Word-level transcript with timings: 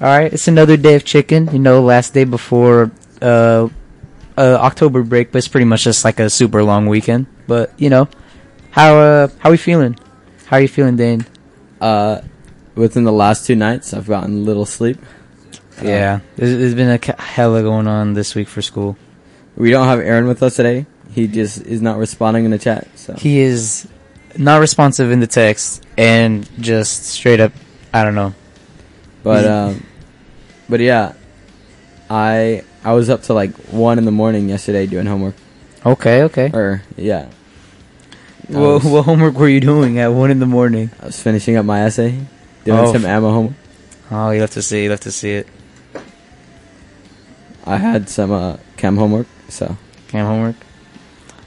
All 0.00 0.06
right, 0.08 0.32
it's 0.32 0.48
another 0.48 0.78
day 0.78 0.94
of 0.94 1.04
chicken. 1.04 1.50
You 1.52 1.58
know, 1.58 1.82
last 1.82 2.14
day 2.14 2.24
before 2.24 2.90
uh, 3.20 3.68
uh, 4.38 4.58
October 4.60 5.02
break, 5.02 5.30
but 5.30 5.38
it's 5.38 5.48
pretty 5.48 5.66
much 5.66 5.84
just 5.84 6.06
like 6.06 6.18
a 6.18 6.30
super 6.30 6.64
long 6.64 6.86
weekend. 6.86 7.26
But 7.46 7.78
you 7.78 7.90
know, 7.90 8.08
how 8.70 8.96
uh, 8.96 9.28
how 9.40 9.50
are 9.50 9.52
we 9.52 9.58
feeling? 9.58 9.98
How 10.46 10.56
are 10.56 10.62
you 10.62 10.68
feeling, 10.68 10.96
Dane? 10.96 11.26
Uh, 11.82 12.22
within 12.74 13.04
the 13.04 13.12
last 13.12 13.46
two 13.46 13.54
nights, 13.54 13.92
I've 13.92 14.06
gotten 14.06 14.46
little 14.46 14.64
sleep. 14.64 14.98
Yeah, 15.82 16.20
there's, 16.36 16.56
there's 16.56 16.74
been 16.74 16.88
a 16.88 17.20
hella 17.20 17.62
going 17.62 17.86
on 17.86 18.14
this 18.14 18.34
week 18.34 18.48
for 18.48 18.62
school. 18.62 18.96
We 19.54 19.70
don't 19.70 19.86
have 19.86 20.00
Aaron 20.00 20.26
with 20.26 20.42
us 20.42 20.56
today. 20.56 20.86
He 21.10 21.26
just 21.26 21.60
is 21.66 21.82
not 21.82 21.98
responding 21.98 22.46
in 22.46 22.50
the 22.50 22.58
chat. 22.58 22.88
So 22.96 23.14
He 23.14 23.40
is 23.40 23.86
not 24.36 24.60
responsive 24.60 25.10
in 25.10 25.20
the 25.20 25.26
text 25.26 25.84
and 25.98 26.48
just 26.58 27.04
straight 27.04 27.40
up, 27.40 27.52
I 27.92 28.04
don't 28.04 28.14
know. 28.14 28.34
But 29.22 29.44
um, 29.44 29.86
but 30.70 30.80
yeah, 30.80 31.12
I 32.08 32.62
I 32.84 32.92
was 32.94 33.10
up 33.10 33.22
to 33.24 33.34
like 33.34 33.52
one 33.70 33.98
in 33.98 34.04
the 34.06 34.10
morning 34.14 34.48
yesterday 34.48 34.86
doing 34.86 35.06
homework. 35.06 35.34
Okay, 35.84 36.22
okay. 36.24 36.50
Or 36.54 36.82
yeah, 36.96 37.28
I 38.48 38.52
Well, 38.52 38.74
was, 38.74 38.84
what 38.84 39.02
homework 39.04 39.34
were 39.34 39.48
you 39.48 39.60
doing 39.60 39.98
at 39.98 40.08
one 40.08 40.30
in 40.30 40.38
the 40.38 40.46
morning? 40.46 40.90
I 41.02 41.06
was 41.06 41.20
finishing 41.20 41.56
up 41.56 41.64
my 41.66 41.82
essay, 41.82 42.12
doing 42.64 42.78
Oh. 42.80 42.92
some 42.92 43.04
ammo 43.04 43.30
homework. 43.30 43.56
Oh, 44.10 44.30
you 44.30 44.40
have 44.40 44.50
to 44.52 44.62
see, 44.62 44.84
you 44.84 44.90
have 44.90 45.00
to 45.00 45.12
see 45.12 45.32
it. 45.32 45.46
I 47.64 47.76
had 47.76 48.08
some 48.08 48.32
uh, 48.32 48.56
chem 48.76 48.96
homework, 48.96 49.26
so 49.48 49.76
Cam 50.08 50.26
homework. 50.26 50.56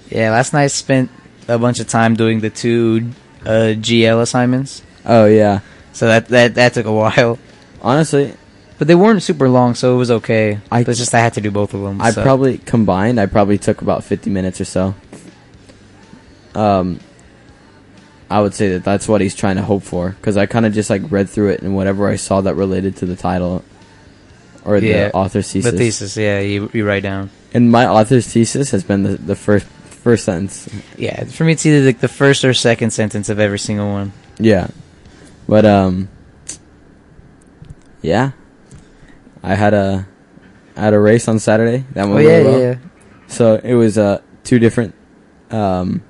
Yeah, 0.09 0.31
last 0.31 0.53
night 0.53 0.63
I 0.63 0.67
spent 0.67 1.09
a 1.47 1.57
bunch 1.57 1.79
of 1.79 1.87
time 1.87 2.15
doing 2.15 2.39
the 2.39 2.49
two 2.49 3.11
uh, 3.45 3.73
GL 3.75 4.21
assignments, 4.21 4.83
oh 5.05 5.25
yeah. 5.25 5.59
so 5.91 6.07
that 6.07 6.27
that 6.29 6.55
that 6.55 6.73
took 6.73 6.85
a 6.85 6.91
while. 7.01 7.39
Honestly, 7.81 8.33
But 8.77 8.87
they 8.87 8.95
weren't 8.95 9.21
super 9.23 9.47
long, 9.49 9.75
so 9.75 9.93
it 9.93 9.97
was 9.97 10.11
okay. 10.11 10.59
I- 10.71 10.83
But 10.83 10.89
it's 10.91 10.99
just 10.99 11.13
I 11.13 11.19
had 11.19 11.33
to 11.35 11.41
do 11.41 11.51
both 11.51 11.73
of 11.73 11.81
them. 11.81 12.01
I 12.01 12.11
so. 12.11 12.23
probably 12.23 12.57
combined. 12.57 13.19
I 13.19 13.27
probably 13.27 13.57
took 13.57 13.81
about 13.81 14.03
fifty 14.03 14.29
minutes 14.29 14.59
or 14.59 14.65
so. 14.65 14.95
Um, 16.55 16.99
I 18.29 18.41
would 18.41 18.53
say 18.53 18.69
that 18.73 18.83
that's 18.83 19.07
what 19.07 19.21
he's 19.21 19.35
trying 19.35 19.55
to 19.57 19.61
hope 19.61 19.83
for 19.83 20.09
because 20.11 20.37
I 20.37 20.45
kind 20.47 20.65
of 20.65 20.73
just 20.73 20.89
like 20.89 21.01
read 21.11 21.29
through 21.29 21.49
it 21.49 21.61
and 21.61 21.75
whatever 21.75 22.07
I 22.07 22.15
saw 22.15 22.41
that 22.41 22.55
related 22.55 22.97
to 22.97 23.05
the 23.05 23.15
title 23.15 23.63
or 24.65 24.77
Yeah, 24.77 25.09
the 25.09 25.13
author's 25.13 25.51
thesis. 25.51 25.71
the 25.71 25.77
thesis. 25.77 26.17
Yeah, 26.17 26.39
you 26.39 26.69
you 26.73 26.85
write 26.85 27.03
down. 27.03 27.29
And 27.53 27.71
my 27.71 27.85
author's 27.87 28.27
thesis 28.27 28.71
has 28.71 28.83
been 28.83 29.03
the, 29.03 29.17
the 29.17 29.35
first 29.35 29.65
first 29.67 30.25
sentence. 30.25 30.67
Yeah, 30.97 31.23
for 31.25 31.43
me 31.43 31.53
it's 31.53 31.65
either 31.65 31.85
like 31.85 31.99
the 31.99 32.07
first 32.07 32.43
or 32.43 32.53
second 32.53 32.91
sentence 32.91 33.29
of 33.29 33.39
every 33.39 33.59
single 33.59 33.87
one. 33.91 34.13
Yeah, 34.39 34.67
but 35.47 35.65
um, 35.65 36.09
yeah, 38.01 38.31
I 39.43 39.55
had 39.55 39.73
a 39.73 40.07
I 40.75 40.81
had 40.81 40.93
a 40.93 40.99
race 40.99 41.27
on 41.27 41.37
Saturday. 41.39 41.85
That 41.93 42.05
Oh 42.07 42.13
went 42.15 42.25
yeah, 42.25 42.37
really 42.37 42.43
yeah, 42.43 42.49
well. 42.51 42.61
yeah. 42.61 42.75
So 43.27 43.55
it 43.63 43.73
was 43.75 43.97
uh 43.97 44.21
two 44.43 44.57
different 44.59 44.95
um, 45.51 46.01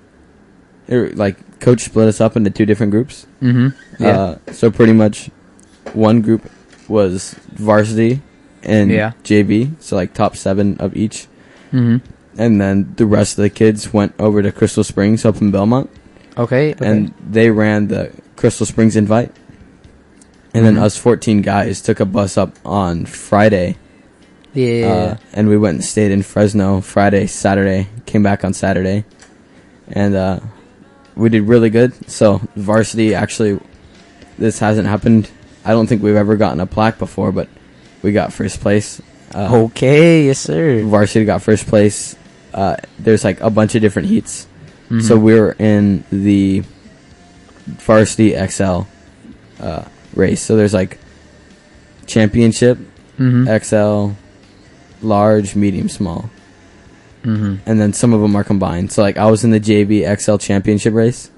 it, 0.88 1.18
like 1.18 1.60
coach 1.60 1.82
split 1.82 2.08
us 2.08 2.22
up 2.22 2.36
into 2.38 2.50
two 2.50 2.66
different 2.66 2.92
groups. 2.92 3.26
Mm-hmm. 3.42 4.04
Yeah. 4.04 4.10
Uh, 4.10 4.38
so 4.52 4.72
pretty 4.72 4.94
much 4.94 5.30
one 5.94 6.22
group 6.22 6.50
was 6.88 7.34
varsity 7.52 8.22
and 8.64 8.90
Yeah. 8.92 9.12
JV, 9.24 9.72
so 9.82 9.96
like 9.96 10.14
top 10.14 10.36
seven 10.38 10.78
of 10.80 10.96
each, 10.96 11.28
mm-hmm. 11.74 11.98
and 12.38 12.62
then 12.62 12.94
the 12.96 13.06
rest 13.06 13.38
of 13.38 13.44
the 13.44 13.50
kids 13.50 13.92
went 13.94 14.14
over 14.20 14.42
to 14.42 14.52
Crystal 14.52 14.84
Springs 14.84 15.26
up 15.26 15.42
in 15.42 15.52
Belmont, 15.52 15.90
Okay. 16.38 16.72
okay. 16.74 16.86
and 16.88 17.14
they 17.20 17.50
ran 17.52 17.88
the 17.88 18.12
Crystal 18.38 18.66
Springs 18.66 18.96
invite. 18.96 19.32
And 20.54 20.66
then 20.66 20.76
Mhm. 20.76 20.84
us 20.84 20.96
14 20.98 21.42
guys 21.42 21.82
took 21.82 22.00
a 22.00 22.06
bus 22.06 22.38
up 22.38 22.58
on 22.64 23.06
Friday, 23.06 23.76
yeah. 24.54 24.88
uh, 24.88 25.16
and 25.34 25.50
we 25.50 25.58
went 25.58 25.76
and 25.76 25.84
stayed 25.84 26.12
in 26.12 26.22
Fresno 26.22 26.80
Friday, 26.82 27.26
Saturday, 27.26 27.88
came 28.06 28.22
back 28.22 28.44
on 28.46 28.54
Saturday, 28.54 29.04
and 29.92 30.14
uh, 30.16 30.40
we 31.16 31.30
did 31.30 31.48
really 31.48 31.72
good. 31.72 31.94
So 32.10 32.40
varsity 32.56 33.16
actually, 33.16 33.60
this 34.38 34.60
hasn't 34.60 34.88
happened. 34.88 35.30
I 35.66 35.72
don't 35.72 35.88
think 35.88 36.04
we've 36.04 36.16
ever 36.16 36.36
gotten 36.36 36.60
a 36.60 36.68
plaque 36.68 37.00
before, 37.00 37.32
but 37.32 37.48
we 38.04 38.12
got 38.12 38.32
first 38.32 38.60
place. 38.62 39.02
Uh, 39.34 39.50
okay. 39.66 40.28
Yes, 40.28 40.38
sir. 40.38 40.84
Varsity 40.84 41.26
got 41.26 41.42
first 41.42 41.66
place. 41.66 42.16
Uh, 42.54 42.76
there's 43.00 43.24
like 43.24 43.42
a 43.42 43.50
bunch 43.50 43.74
of 43.74 43.82
different 43.82 44.08
heats. 44.10 44.46
Mhm. 44.92 45.02
So 45.02 45.18
we 45.18 45.34
were 45.40 45.56
in 45.58 46.04
the 46.12 46.62
varsity 47.66 48.36
XL 48.36 48.82
uh, 49.60 49.84
race. 50.16 50.42
So 50.42 50.56
there's 50.56 50.74
like 50.74 51.00
championship, 52.06 52.78
Mhm. 53.20 53.48
XL, 53.48 54.12
large, 55.06 55.56
medium, 55.56 55.90
small, 55.90 56.30
Mhm. 57.24 57.60
and 57.66 57.80
then 57.82 57.94
some 57.94 58.14
of 58.14 58.22
them 58.22 58.36
are 58.36 58.44
combined. 58.44 58.92
So 58.92 59.02
like 59.02 59.18
I 59.18 59.26
was 59.30 59.44
in 59.44 59.52
the 59.52 59.60
JV 59.60 60.06
XL 60.06 60.38
championship 60.38 60.94
race, 60.94 61.30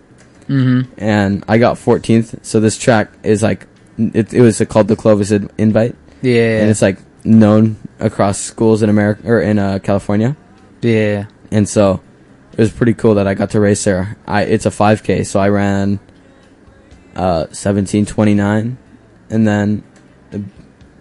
Mhm. 0.50 0.88
and 0.98 1.44
I 1.48 1.58
got 1.58 1.78
14th. 1.78 2.36
So 2.42 2.60
this 2.60 2.78
track 2.78 3.10
is 3.24 3.42
like 3.44 3.68
it, 3.98 4.34
it 4.34 4.42
was 4.42 4.62
called 4.68 4.90
the 4.90 4.96
Clovis 4.98 5.32
In- 5.32 5.50
Invite, 5.58 5.96
Yeah. 6.22 6.60
and 6.60 6.70
it's 6.70 6.82
like 6.82 6.98
known 7.24 7.78
across 8.00 8.38
schools 8.38 8.84
in 8.84 8.90
America 8.90 9.22
or 9.26 9.40
in 9.42 9.58
uh, 9.60 9.80
California. 9.80 10.36
yeah. 10.82 11.26
and 11.52 11.70
so 11.70 12.02
it 12.54 12.60
was 12.60 12.72
pretty 12.72 12.94
cool 12.94 13.16
that 13.16 13.28
I 13.28 13.34
got 13.36 13.52
to 13.52 13.60
race 13.60 13.84
there. 13.86 14.18
I 14.28 14.42
it's 14.44 14.66
a 14.66 14.72
5K, 14.72 15.24
so 15.26 15.40
I 15.40 15.48
ran 15.50 16.00
uh 17.16 17.46
17:29, 17.48 18.78
and 19.30 19.48
then 19.48 19.84
the 20.32 20.44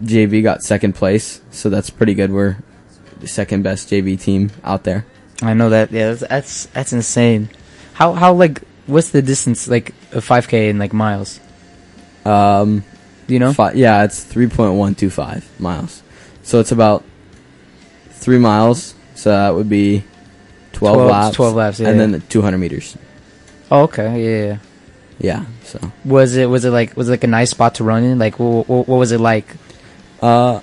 JV 0.03 0.43
got 0.43 0.63
second 0.63 0.93
place, 0.93 1.41
so 1.51 1.69
that's 1.69 1.89
pretty 1.89 2.13
good. 2.13 2.31
We're 2.31 2.57
the 3.19 3.27
second 3.27 3.63
best 3.63 3.89
JV 3.89 4.19
team 4.19 4.51
out 4.63 4.83
there. 4.83 5.05
I 5.41 5.53
know 5.53 5.69
that. 5.69 5.91
Yeah, 5.91 6.13
that's 6.13 6.21
that's, 6.21 6.65
that's 6.67 6.93
insane. 6.93 7.49
How 7.93 8.13
how 8.13 8.33
like 8.33 8.61
what's 8.87 9.09
the 9.09 9.21
distance 9.21 9.67
like 9.67 9.93
of 10.11 10.27
5k 10.27 10.69
in 10.69 10.79
like 10.79 10.93
miles? 10.93 11.39
Um, 12.25 12.83
you 13.27 13.39
know? 13.39 13.53
fi- 13.53 13.73
yeah, 13.73 14.03
it's 14.03 14.23
3.125 14.25 15.59
miles, 15.59 16.01
so 16.43 16.59
it's 16.59 16.71
about 16.71 17.03
three 18.09 18.39
miles. 18.39 18.95
So 19.15 19.29
that 19.29 19.55
would 19.55 19.69
be 19.69 20.03
12, 20.73 20.95
12 20.95 21.11
laps, 21.11 21.35
12 21.35 21.55
laps, 21.55 21.79
yeah. 21.79 21.89
and 21.89 21.99
then 21.99 22.21
200 22.29 22.57
meters. 22.57 22.97
Oh, 23.71 23.83
okay. 23.83 24.21
Yeah, 24.21 24.45
yeah. 24.47 24.57
Yeah, 25.19 25.45
so 25.63 25.79
Was 26.03 26.35
it 26.35 26.49
was 26.49 26.65
it 26.65 26.71
like 26.71 26.95
was 26.97 27.07
it 27.07 27.11
like 27.11 27.23
a 27.23 27.27
nice 27.27 27.51
spot 27.51 27.75
to 27.75 27.83
run 27.83 28.03
in? 28.03 28.19
Like 28.19 28.37
what, 28.39 28.67
what, 28.67 28.87
what 28.87 28.97
was 28.97 29.11
it 29.11 29.19
like? 29.19 29.47
Uh, 30.21 30.61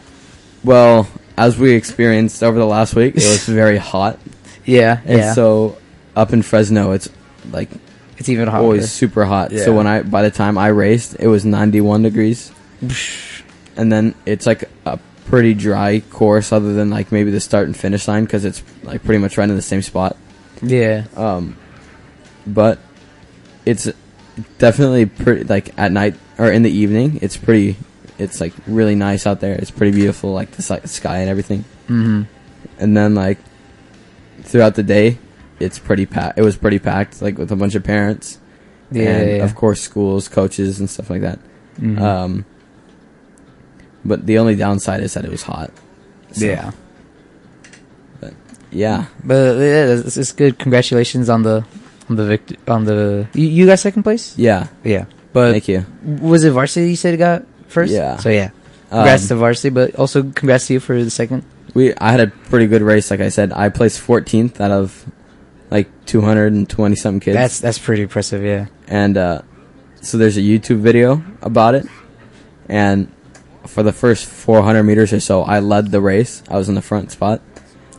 well, 0.62 1.08
as 1.36 1.56
we 1.58 1.72
experienced 1.72 2.42
over 2.42 2.58
the 2.58 2.66
last 2.66 2.94
week, 2.94 3.16
it 3.16 3.24
was 3.24 3.46
very 3.46 3.78
hot, 3.78 4.18
Yeah, 4.66 5.00
and 5.06 5.18
yeah. 5.18 5.32
so 5.32 5.78
up 6.14 6.32
in 6.34 6.42
Fresno, 6.42 6.92
it's 6.92 7.08
like 7.50 7.70
it's 8.18 8.28
even 8.28 8.46
hotter. 8.48 8.62
always 8.62 8.92
super 8.92 9.24
hot. 9.24 9.52
Yeah. 9.52 9.64
So 9.64 9.74
when 9.74 9.86
I 9.86 10.02
by 10.02 10.22
the 10.22 10.30
time 10.30 10.58
I 10.58 10.68
raced, 10.68 11.16
it 11.18 11.28
was 11.28 11.44
91 11.46 12.02
degrees, 12.02 12.52
and 13.76 13.90
then 13.90 14.14
it's 14.26 14.46
like 14.46 14.68
a 14.84 14.98
pretty 15.26 15.54
dry 15.54 16.00
course, 16.10 16.52
other 16.52 16.74
than 16.74 16.90
like 16.90 17.10
maybe 17.10 17.30
the 17.30 17.40
start 17.40 17.66
and 17.66 17.76
finish 17.76 18.06
line, 18.06 18.24
because 18.24 18.44
it's 18.44 18.62
like 18.82 19.02
pretty 19.02 19.18
much 19.18 19.38
right 19.38 19.48
in 19.48 19.56
the 19.56 19.62
same 19.62 19.80
spot. 19.82 20.16
Yeah. 20.60 21.06
Um, 21.16 21.56
but 22.46 22.78
it's 23.64 23.88
definitely 24.58 25.06
pretty 25.06 25.44
like 25.44 25.76
at 25.78 25.92
night 25.92 26.14
or 26.38 26.50
in 26.50 26.62
the 26.62 26.70
evening. 26.70 27.18
It's 27.22 27.36
pretty. 27.36 27.76
It's 28.18 28.40
like 28.40 28.52
really 28.66 28.94
nice 28.94 29.26
out 29.26 29.40
there. 29.40 29.54
It's 29.54 29.70
pretty 29.70 29.92
beautiful, 29.96 30.32
like 30.32 30.52
the 30.52 30.62
si- 30.62 30.86
sky 30.86 31.18
and 31.18 31.30
everything. 31.30 31.64
Mm-hmm. 31.88 32.22
and 32.78 32.96
then 32.96 33.14
like 33.14 33.38
throughout 34.42 34.76
the 34.76 34.82
day 34.84 35.18
it's 35.60 35.78
pretty 35.78 36.06
packed 36.06 36.38
it 36.38 36.42
was 36.42 36.56
pretty 36.56 36.78
packed 36.78 37.20
like 37.20 37.36
with 37.36 37.50
a 37.52 37.56
bunch 37.56 37.74
of 37.74 37.82
parents 37.84 38.38
Yeah. 38.90 39.02
and 39.16 39.30
yeah, 39.38 39.44
of 39.44 39.54
course 39.54 39.80
schools 39.80 40.28
coaches 40.28 40.78
and 40.80 40.88
stuff 40.88 41.10
like 41.10 41.20
that 41.22 41.38
Mhm. 41.80 41.98
um 42.00 42.44
but 44.04 44.26
the 44.26 44.38
only 44.38 44.54
downside 44.56 45.02
is 45.02 45.12
that 45.14 45.24
it 45.24 45.30
was 45.30 45.42
hot 45.42 45.70
So, 46.32 46.46
yeah. 46.46 46.70
yeah 48.70 49.06
But 49.24 49.56
yeah, 49.58 49.86
it's, 50.06 50.16
it's 50.16 50.32
good. 50.32 50.58
Congratulations 50.58 51.28
on 51.28 51.42
the 51.42 51.64
on 52.10 52.16
the 52.16 52.24
vict- 52.26 52.68
on 52.68 52.84
the 52.84 53.26
you, 53.34 53.46
you 53.48 53.66
got 53.66 53.78
second 53.78 54.02
place. 54.02 54.36
yeah 54.38 54.68
Yeah. 54.84 55.04
But 55.32 55.52
thank 55.52 55.68
you 55.68 55.86
was 56.02 56.44
it 56.44 56.50
varsity 56.52 56.90
you 56.90 56.96
said 56.96 57.12
you 57.12 57.16
got 57.18 57.44
first? 57.68 57.92
Yeah. 57.92 58.16
So 58.18 58.28
yeah. 58.28 58.50
Congrats 58.90 59.28
to 59.28 59.34
um, 59.34 59.40
varsity, 59.40 59.70
but 59.70 59.94
also 59.96 60.22
congrats 60.22 60.66
to 60.66 60.74
you 60.74 60.80
for 60.80 61.02
the 61.02 61.10
second. 61.10 61.44
we 61.74 61.94
i 61.96 62.10
had 62.12 62.20
a 62.20 62.26
pretty 62.52 62.66
good 62.66 62.82
race 62.82 63.10
like 63.10 63.20
i 63.24 63.30
said 63.30 63.48
i 63.56 63.70
placed 63.70 63.96
14th 64.04 64.60
out 64.60 64.70
of 64.70 65.06
like 65.70 65.88
220 66.04 66.68
something 66.96 67.20
kids 67.20 67.34
That's 67.34 67.60
that's 67.60 67.78
pretty 67.78 68.02
impressive. 68.02 68.44
Yeah. 68.44 68.66
and 68.88 69.16
uh, 69.16 69.40
so 70.02 70.18
there's 70.18 70.36
a 70.36 70.42
YouTube 70.44 70.80
video 70.84 71.22
about 71.40 71.74
it, 71.74 71.86
and 72.68 73.08
for 73.66 73.82
the 73.82 73.92
first 73.92 74.26
400 74.26 74.82
meters 74.82 75.12
or 75.14 75.20
so, 75.20 75.42
I 75.44 75.60
led 75.60 75.90
the 75.92 76.00
race. 76.02 76.42
I 76.50 76.56
was 76.58 76.68
in 76.68 76.74
the 76.74 76.82
front 76.82 77.12
spot. 77.12 77.40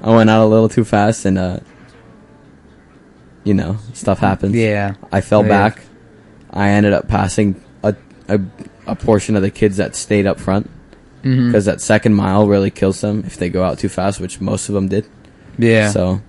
I 0.03 0.13
went 0.13 0.29
out 0.29 0.44
a 0.44 0.50
little 0.51 0.67
too 0.69 0.83
fast, 0.83 1.23
and 1.25 1.38
uh, 1.39 1.59
you 3.44 3.54
know, 3.54 3.78
stuff 3.94 4.19
happens. 4.19 4.56
Yeah. 4.56 4.95
I 5.12 5.22
fell 5.22 5.42
Yeah. 5.44 5.48
back. 5.50 5.81
I 6.51 6.69
ended 6.69 6.94
up 6.94 7.07
passing 7.07 7.62
a, 7.84 7.95
a 8.30 8.40
a 8.86 8.95
portion 8.95 9.36
of 9.36 9.42
the 9.42 9.50
kids 9.51 9.78
that 9.78 9.95
stayed 9.95 10.28
up 10.28 10.40
front, 10.40 10.69
Mhm. 11.24 11.48
because 11.48 11.66
that 11.66 11.80
second 11.81 12.13
mile 12.16 12.48
really 12.48 12.69
kills 12.69 13.01
them 13.01 13.24
if 13.25 13.38
they 13.38 13.50
go 13.50 13.63
out 13.63 13.80
too 13.80 13.90
fast, 13.90 14.19
which 14.19 14.40
most 14.42 14.68
of 14.69 14.75
them 14.75 14.88
did. 14.90 15.06
Yeah. 15.57 15.90
So 15.90 16.22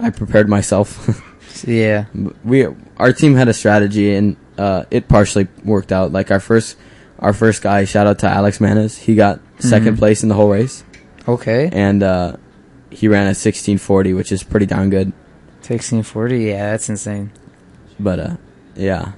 I 0.00 0.10
prepared 0.10 0.48
myself. 0.48 1.08
yeah. 1.66 2.04
we 2.44 2.66
our 2.96 3.12
team 3.12 3.34
had 3.36 3.48
a 3.48 3.52
strategy 3.54 4.14
and 4.14 4.36
uh, 4.58 4.84
it 4.90 5.08
partially 5.08 5.48
worked 5.64 5.90
out. 5.92 6.12
Like 6.12 6.30
our 6.30 6.40
first 6.40 6.76
our 7.20 7.32
first 7.32 7.62
guy, 7.62 7.84
shout 7.84 8.06
out 8.06 8.18
to 8.20 8.28
Alex 8.28 8.60
Manas, 8.60 8.98
he 8.98 9.14
got 9.14 9.40
2nd 9.60 9.94
Mhm. 9.94 9.98
place 9.98 10.22
in 10.22 10.28
the 10.28 10.34
whole 10.34 10.50
race, 10.50 10.82
Okay. 11.28 11.70
and 11.72 12.02
uh, 12.02 12.32
he 12.90 13.08
ran 13.08 13.26
a 13.28 13.34
sixteen 13.34 13.78
forty, 13.78 14.12
which 14.12 14.30
is 14.32 14.42
pretty 14.42 14.66
darn 14.66 14.90
good. 14.90 15.12
Sixteen 15.64 16.02
forty. 16.02 16.44
Yeah, 16.44 16.72
that's 16.72 16.88
insane. 16.90 17.30
But 17.98 18.18
uh, 18.18 18.36
yeah, 18.76 19.12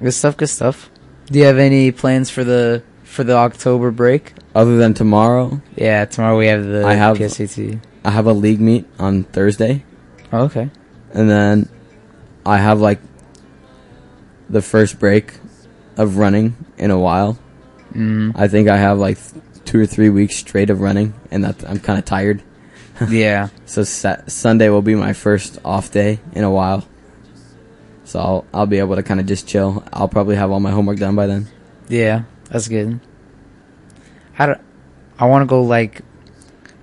Good 0.00 0.12
stuff. 0.12 0.36
Good 0.36 0.48
stuff. 0.48 0.90
Do 1.26 1.38
you 1.38 1.44
have 1.46 1.58
any 1.58 1.90
plans 1.92 2.30
for 2.30 2.44
the 2.44 2.82
for 3.04 3.24
the 3.24 3.34
October 3.34 3.90
break? 3.90 4.34
other 4.54 4.76
than 4.76 4.92
tomorrow, 4.92 5.62
Yeah, 5.76 6.04
tomorrow 6.04 6.36
we 6.38 6.46
have 6.48 6.62
the 6.64 6.84
I 6.86 6.92
have- 6.94 7.16
PSAT. 7.16 7.80
I 8.04 8.10
have 8.10 8.26
a 8.26 8.32
league 8.34 8.60
meet 8.60 8.84
on 8.98 9.24
Thursday, 9.24 9.82
Oh, 10.30 10.42
okay. 10.44 10.68
and 11.14 11.30
then 11.30 11.68
I 12.44 12.58
have 12.58 12.78
like 12.80 13.00
the 14.50 14.60
first 14.60 14.98
break 14.98 15.34
of 15.96 16.18
running 16.18 16.54
in 16.76 16.90
a 16.90 16.98
while. 16.98 17.38
Mm. 17.94 18.32
I 18.36 18.46
think 18.48 18.68
I 18.68 18.76
have 18.76 18.98
like 18.98 19.16
two 19.64 19.80
or 19.80 19.86
three 19.86 20.10
weeks 20.10 20.36
straight 20.36 20.68
of 20.68 20.80
running, 20.82 21.14
and 21.30 21.44
that 21.44 21.64
I'm 21.68 21.78
kind 21.78 21.98
of 21.98 22.04
tired. 22.04 22.42
yeah. 23.10 23.48
So 23.66 23.84
sa- 23.84 24.22
Sunday 24.26 24.68
will 24.68 24.82
be 24.82 24.94
my 24.94 25.12
first 25.12 25.58
off 25.64 25.90
day 25.92 26.20
in 26.34 26.44
a 26.44 26.50
while. 26.50 26.86
So 28.04 28.18
I'll 28.20 28.44
I'll 28.52 28.66
be 28.66 28.78
able 28.78 28.96
to 28.96 29.02
kind 29.02 29.20
of 29.20 29.26
just 29.26 29.46
chill. 29.48 29.84
I'll 29.92 30.08
probably 30.08 30.36
have 30.36 30.50
all 30.50 30.60
my 30.60 30.70
homework 30.70 30.98
done 30.98 31.16
by 31.16 31.26
then. 31.26 31.48
Yeah. 31.88 32.22
That's 32.50 32.68
good. 32.68 33.00
I 34.38 34.46
don't, 34.46 34.60
I 35.18 35.26
want 35.26 35.42
to 35.42 35.46
go 35.46 35.62
like 35.62 36.02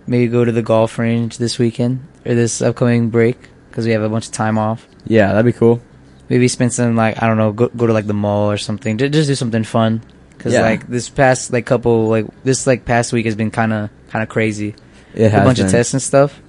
maybe 0.07 0.27
go 0.31 0.43
to 0.45 0.51
the 0.51 0.61
golf 0.61 0.97
range 0.97 1.37
this 1.37 1.59
weekend 1.59 2.05
or 2.25 2.33
this 2.35 2.61
upcoming 2.61 3.09
break 3.09 3.37
because 3.69 3.85
we 3.85 3.91
have 3.91 4.01
a 4.01 4.09
bunch 4.09 4.27
of 4.27 4.31
time 4.33 4.57
off. 4.57 4.87
Yeah, 5.05 5.27
that'd 5.33 5.45
be 5.45 5.57
cool. 5.57 5.81
Maybe 6.29 6.47
spend 6.47 6.73
some 6.73 6.95
like 6.95 7.21
I 7.21 7.27
don't 7.27 7.37
know, 7.37 7.51
go 7.51 7.67
go 7.69 7.87
to 7.87 7.93
like 7.93 8.07
the 8.07 8.13
mall 8.13 8.49
or 8.51 8.57
something. 8.57 8.97
Ju- 8.97 9.09
Just 9.09 9.27
do 9.27 9.35
something 9.35 9.63
fun. 9.63 10.01
Cause 10.37 10.53
Yeah. 10.53 10.61
like 10.61 10.87
this 10.87 11.09
past 11.09 11.51
like 11.51 11.65
couple 11.65 12.07
like 12.07 12.25
this 12.43 12.65
like 12.65 12.85
past 12.85 13.11
week 13.11 13.25
has 13.25 13.35
been 13.35 13.51
kind 13.51 13.73
of 13.73 13.89
kind 14.09 14.23
of 14.23 14.29
crazy. 14.29 14.73
It 15.19 15.33
a 15.33 15.43
bunch 15.43 15.59
of 15.59 15.69
tests 15.69 15.93
and 15.93 16.01
stuff. 16.01 16.41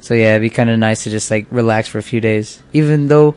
So 0.00 0.12
yeah, 0.12 0.36
it'd 0.36 0.42
be 0.42 0.50
kind 0.50 0.68
of 0.68 0.78
nice 0.78 1.04
to 1.04 1.10
just 1.10 1.30
like 1.30 1.46
relax 1.50 1.88
for 1.88 1.98
a 1.98 2.02
few 2.02 2.20
days, 2.20 2.62
even 2.74 3.08
though 3.08 3.34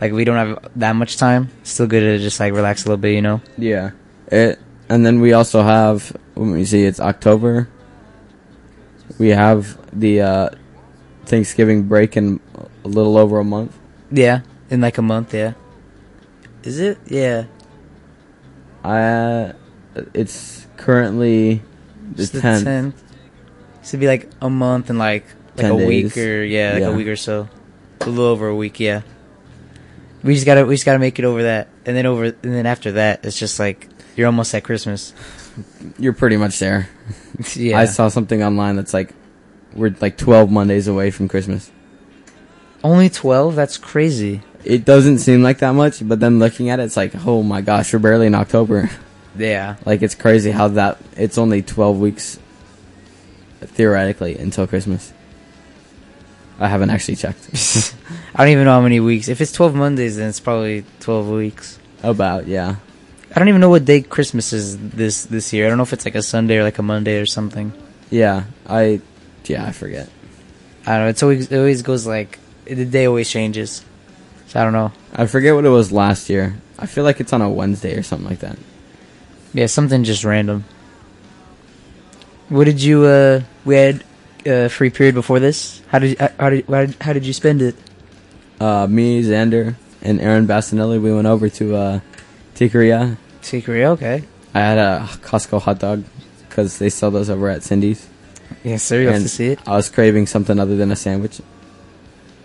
like 0.00 0.12
we 0.12 0.24
don't 0.24 0.36
have 0.36 0.70
that 0.76 0.96
much 0.96 1.16
time. 1.16 1.50
Still 1.62 1.86
good 1.86 2.00
to 2.00 2.18
just 2.18 2.40
like 2.40 2.52
relax 2.52 2.84
a 2.84 2.88
little 2.88 2.96
bit, 3.00 3.14
you 3.14 3.22
know. 3.22 3.40
Yeah. 3.56 3.92
It 4.26 4.58
and 4.88 5.06
then 5.06 5.20
we 5.20 5.32
also 5.32 5.62
have 5.62 6.16
let 6.34 6.46
me 6.46 6.64
see, 6.64 6.82
it's 6.84 6.98
October. 6.98 7.68
We 9.18 9.28
have 9.28 9.78
the 9.98 10.22
uh, 10.22 10.50
Thanksgiving 11.26 11.84
break 11.84 12.16
in 12.16 12.40
a 12.84 12.88
little 12.88 13.16
over 13.16 13.38
a 13.38 13.44
month. 13.44 13.78
Yeah, 14.10 14.40
in 14.70 14.80
like 14.80 14.98
a 14.98 15.02
month. 15.02 15.34
Yeah. 15.34 15.52
Is 16.62 16.80
it? 16.80 16.98
Yeah. 17.06 17.44
Uh, 18.82 19.52
it's 20.14 20.66
currently 20.76 21.62
the 22.14 22.26
tenth. 22.26 23.04
10th. 23.80 23.84
So 23.86 23.88
it'd 23.90 24.00
be 24.00 24.06
like 24.06 24.28
a 24.40 24.50
month 24.50 24.90
and 24.90 24.98
like 24.98 25.24
like 25.56 25.66
10 25.66 25.70
a 25.70 25.74
week 25.76 26.16
or 26.16 26.42
yeah, 26.44 26.72
like 26.72 26.80
Yeah. 26.80 26.88
a 26.88 26.94
week 26.96 27.08
or 27.08 27.16
so, 27.16 27.48
a 28.00 28.08
little 28.08 28.24
over 28.26 28.48
a 28.48 28.56
week. 28.56 28.80
Yeah. 28.80 29.02
We 30.22 30.34
just 30.34 30.46
gotta 30.46 30.64
we 30.66 30.74
just 30.74 30.84
gotta 30.84 30.98
make 30.98 31.18
it 31.18 31.24
over 31.24 31.44
that, 31.44 31.68
and 31.86 31.96
then 31.96 32.04
over 32.06 32.24
and 32.24 32.36
then 32.42 32.66
after 32.66 32.92
that, 32.92 33.24
it's 33.24 33.38
just 33.38 33.58
like 33.58 33.88
you're 34.16 34.26
almost 34.26 34.54
at 34.54 34.64
Christmas. 34.64 35.14
You're 35.98 36.12
pretty 36.12 36.36
much 36.36 36.58
there. 36.58 36.88
yeah. 37.54 37.78
I 37.78 37.86
saw 37.86 38.08
something 38.08 38.42
online 38.42 38.76
that's 38.76 38.92
like 38.94 39.14
we're 39.74 39.94
like 40.00 40.16
12 40.18 40.50
Mondays 40.50 40.88
away 40.88 41.10
from 41.10 41.28
Christmas. 41.28 41.70
Only 42.84 43.08
twelve? 43.08 43.56
That's 43.56 43.76
crazy. 43.78 44.42
It 44.64 44.84
doesn't 44.84 45.18
seem 45.18 45.42
like 45.42 45.58
that 45.58 45.72
much, 45.72 46.06
but 46.06 46.20
then 46.20 46.38
looking 46.38 46.68
at 46.70 46.80
it, 46.80 46.84
it's 46.84 46.96
like, 46.96 47.12
oh 47.26 47.42
my 47.42 47.60
gosh, 47.62 47.92
we're 47.92 47.98
barely 47.98 48.26
in 48.26 48.34
October. 48.34 48.90
Yeah. 49.38 49.76
like 49.86 50.02
it's 50.02 50.14
crazy 50.16 50.50
how 50.50 50.68
that 50.68 50.98
it's 51.16 51.38
only 51.38 51.62
12 51.62 51.98
weeks 52.00 52.38
theoretically 53.60 54.36
until 54.36 54.66
Christmas. 54.66 55.12
I 56.58 56.68
haven't 56.68 56.90
actually 56.90 57.16
checked. 57.16 57.48
I 58.34 58.44
don't 58.44 58.52
even 58.52 58.64
know 58.64 58.72
how 58.72 58.80
many 58.80 59.00
weeks. 59.00 59.28
If 59.28 59.40
it's 59.40 59.52
12 59.52 59.74
Mondays, 59.74 60.16
then 60.16 60.28
it's 60.28 60.40
probably 60.40 60.84
12 61.00 61.28
weeks. 61.28 61.78
About 62.02 62.46
yeah. 62.46 62.76
I 63.34 63.38
don't 63.38 63.48
even 63.48 63.60
know 63.60 63.68
what 63.68 63.84
day 63.84 64.00
Christmas 64.02 64.52
is 64.52 64.76
this 64.78 65.26
this 65.26 65.52
year. 65.52 65.66
I 65.66 65.68
don't 65.68 65.76
know 65.76 65.84
if 65.84 65.92
it's 65.92 66.04
like 66.04 66.14
a 66.14 66.22
Sunday 66.22 66.58
or 66.58 66.64
like 66.64 66.78
a 66.78 66.82
Monday 66.82 67.20
or 67.20 67.26
something. 67.26 67.72
Yeah, 68.10 68.44
I 68.66 69.00
yeah, 69.44 69.64
I 69.66 69.72
forget. 69.72 70.08
I 70.86 70.96
don't 70.96 71.04
know. 71.04 71.08
It's 71.08 71.22
always 71.22 71.52
it 71.52 71.56
always 71.56 71.82
goes 71.82 72.06
like 72.06 72.38
the 72.64 72.84
day 72.84 73.06
always 73.06 73.30
changes. 73.30 73.84
So 74.48 74.60
I 74.60 74.64
don't 74.64 74.72
know. 74.72 74.92
I 75.14 75.26
forget 75.26 75.54
what 75.54 75.64
it 75.64 75.68
was 75.68 75.92
last 75.92 76.28
year. 76.28 76.56
I 76.78 76.86
feel 76.86 77.04
like 77.04 77.20
it's 77.20 77.32
on 77.32 77.42
a 77.42 77.48
Wednesday 77.48 77.96
or 77.96 78.02
something 78.02 78.28
like 78.28 78.40
that. 78.40 78.58
Yeah, 79.52 79.66
something 79.66 80.02
just 80.02 80.24
random. 80.24 80.64
What 82.50 82.64
did 82.64 82.82
you 82.82 83.04
uh 83.04 83.42
we 83.64 83.76
had 83.76 84.04
a 84.44 84.68
free 84.68 84.90
period 84.90 85.14
before 85.14 85.38
this? 85.38 85.80
How 85.88 86.00
did 86.00 86.18
how 86.18 86.50
did 86.50 86.66
how 86.66 86.84
did, 86.84 86.96
how 87.00 87.12
did 87.12 87.24
you 87.24 87.32
spend 87.32 87.62
it? 87.62 87.76
Uh, 88.60 88.86
me, 88.86 89.22
Xander, 89.22 89.76
and 90.02 90.20
Aaron 90.20 90.46
Bastinelli, 90.46 91.00
we 91.00 91.14
went 91.14 91.26
over 91.26 91.48
to 91.48 91.74
uh, 91.74 92.00
Tikria. 92.54 93.16
Secret, 93.40 93.84
okay. 93.96 94.24
I 94.52 94.58
had 94.58 94.76
a 94.76 95.08
Costco 95.22 95.62
hot 95.62 95.78
dog 95.78 96.04
because 96.46 96.78
they 96.78 96.90
sell 96.90 97.10
those 97.10 97.30
over 97.30 97.48
at 97.48 97.62
Cindy's. 97.62 98.06
Yes, 98.62 98.82
sir. 98.82 99.00
You 99.00 99.08
have 99.08 99.22
to 99.22 99.28
see 99.28 99.46
it. 99.52 99.60
I 99.66 99.76
was 99.76 99.88
craving 99.88 100.26
something 100.26 100.58
other 100.58 100.76
than 100.76 100.90
a 100.90 100.96
sandwich. 100.96 101.40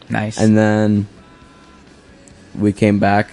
Nice. 0.07 0.39
And 0.39 0.57
then 0.57 1.07
we 2.53 2.71
came 2.71 2.99
back, 2.99 3.31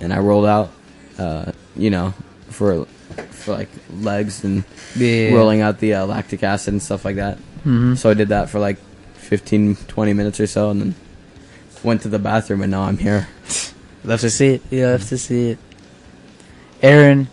and 0.00 0.12
I 0.12 0.18
rolled 0.18 0.46
out, 0.46 0.70
uh, 1.18 1.50
you 1.74 1.90
know, 1.90 2.14
for 2.48 2.86
for 3.12 3.52
like 3.52 3.68
legs 3.90 4.44
and 4.44 4.64
yeah. 4.96 5.32
rolling 5.34 5.60
out 5.60 5.78
the 5.78 5.94
uh, 5.94 6.06
lactic 6.06 6.42
acid 6.42 6.74
and 6.74 6.82
stuff 6.82 7.04
like 7.04 7.16
that. 7.16 7.38
hmm 7.64 7.94
So 7.94 8.10
I 8.10 8.14
did 8.14 8.28
that 8.28 8.50
for 8.50 8.58
like 8.58 8.78
15, 9.14 9.76
20 9.76 10.12
minutes 10.12 10.40
or 10.40 10.46
so, 10.46 10.70
and 10.70 10.80
then 10.80 10.94
went 11.82 12.02
to 12.02 12.08
the 12.08 12.18
bathroom, 12.18 12.62
and 12.62 12.70
now 12.70 12.82
I'm 12.82 12.98
here. 12.98 13.28
Love 14.04 14.20
to 14.20 14.30
see 14.30 14.54
it. 14.54 14.62
You 14.70 14.86
love 14.86 15.08
to 15.10 15.16
see 15.16 15.50
it. 15.50 15.58
Aaron, 16.82 17.28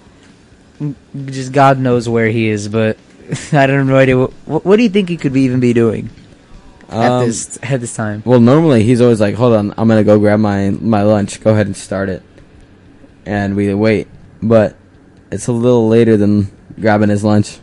just 1.26 1.52
God 1.52 1.80
knows 1.80 2.08
where 2.08 2.28
he 2.30 2.48
is, 2.48 2.68
but 2.68 2.98
I 3.52 3.66
don't 3.66 3.78
have 3.80 3.88
no 3.88 3.98
idea. 3.98 4.18
What, 4.18 4.32
what, 4.46 4.66
what 4.66 4.76
do 4.78 4.84
you 4.84 4.90
think 4.90 5.10
he 5.10 5.18
could 5.18 5.34
be 5.34 5.42
even 5.42 5.60
be 5.60 5.74
doing 5.74 6.12
at 6.90 7.12
Um, 7.12 7.26
this 7.26 7.58
at 7.64 7.82
this 7.82 7.96
time? 7.96 8.22
Well, 8.24 8.40
normally 8.40 8.84
he's 8.84 9.02
always 9.02 9.20
like, 9.20 9.34
"Hold 9.34 9.54
on, 9.54 9.74
I'm 9.78 9.88
gonna 9.88 10.04
go 10.04 10.20
grab 10.20 10.40
my 10.40 10.70
my 10.70 11.02
lunch. 11.02 11.42
Go 11.42 11.52
ahead 11.54 11.66
and 11.66 11.76
start 11.76 12.08
it," 12.08 12.22
and 13.26 13.56
we 13.56 13.74
wait. 13.74 14.08
But 14.42 14.76
it's 15.32 15.48
a 15.48 15.52
little 15.52 15.88
later 15.88 16.18
than 16.18 16.52
grabbing 16.80 17.10
his 17.10 17.24
lunch. 17.24 17.60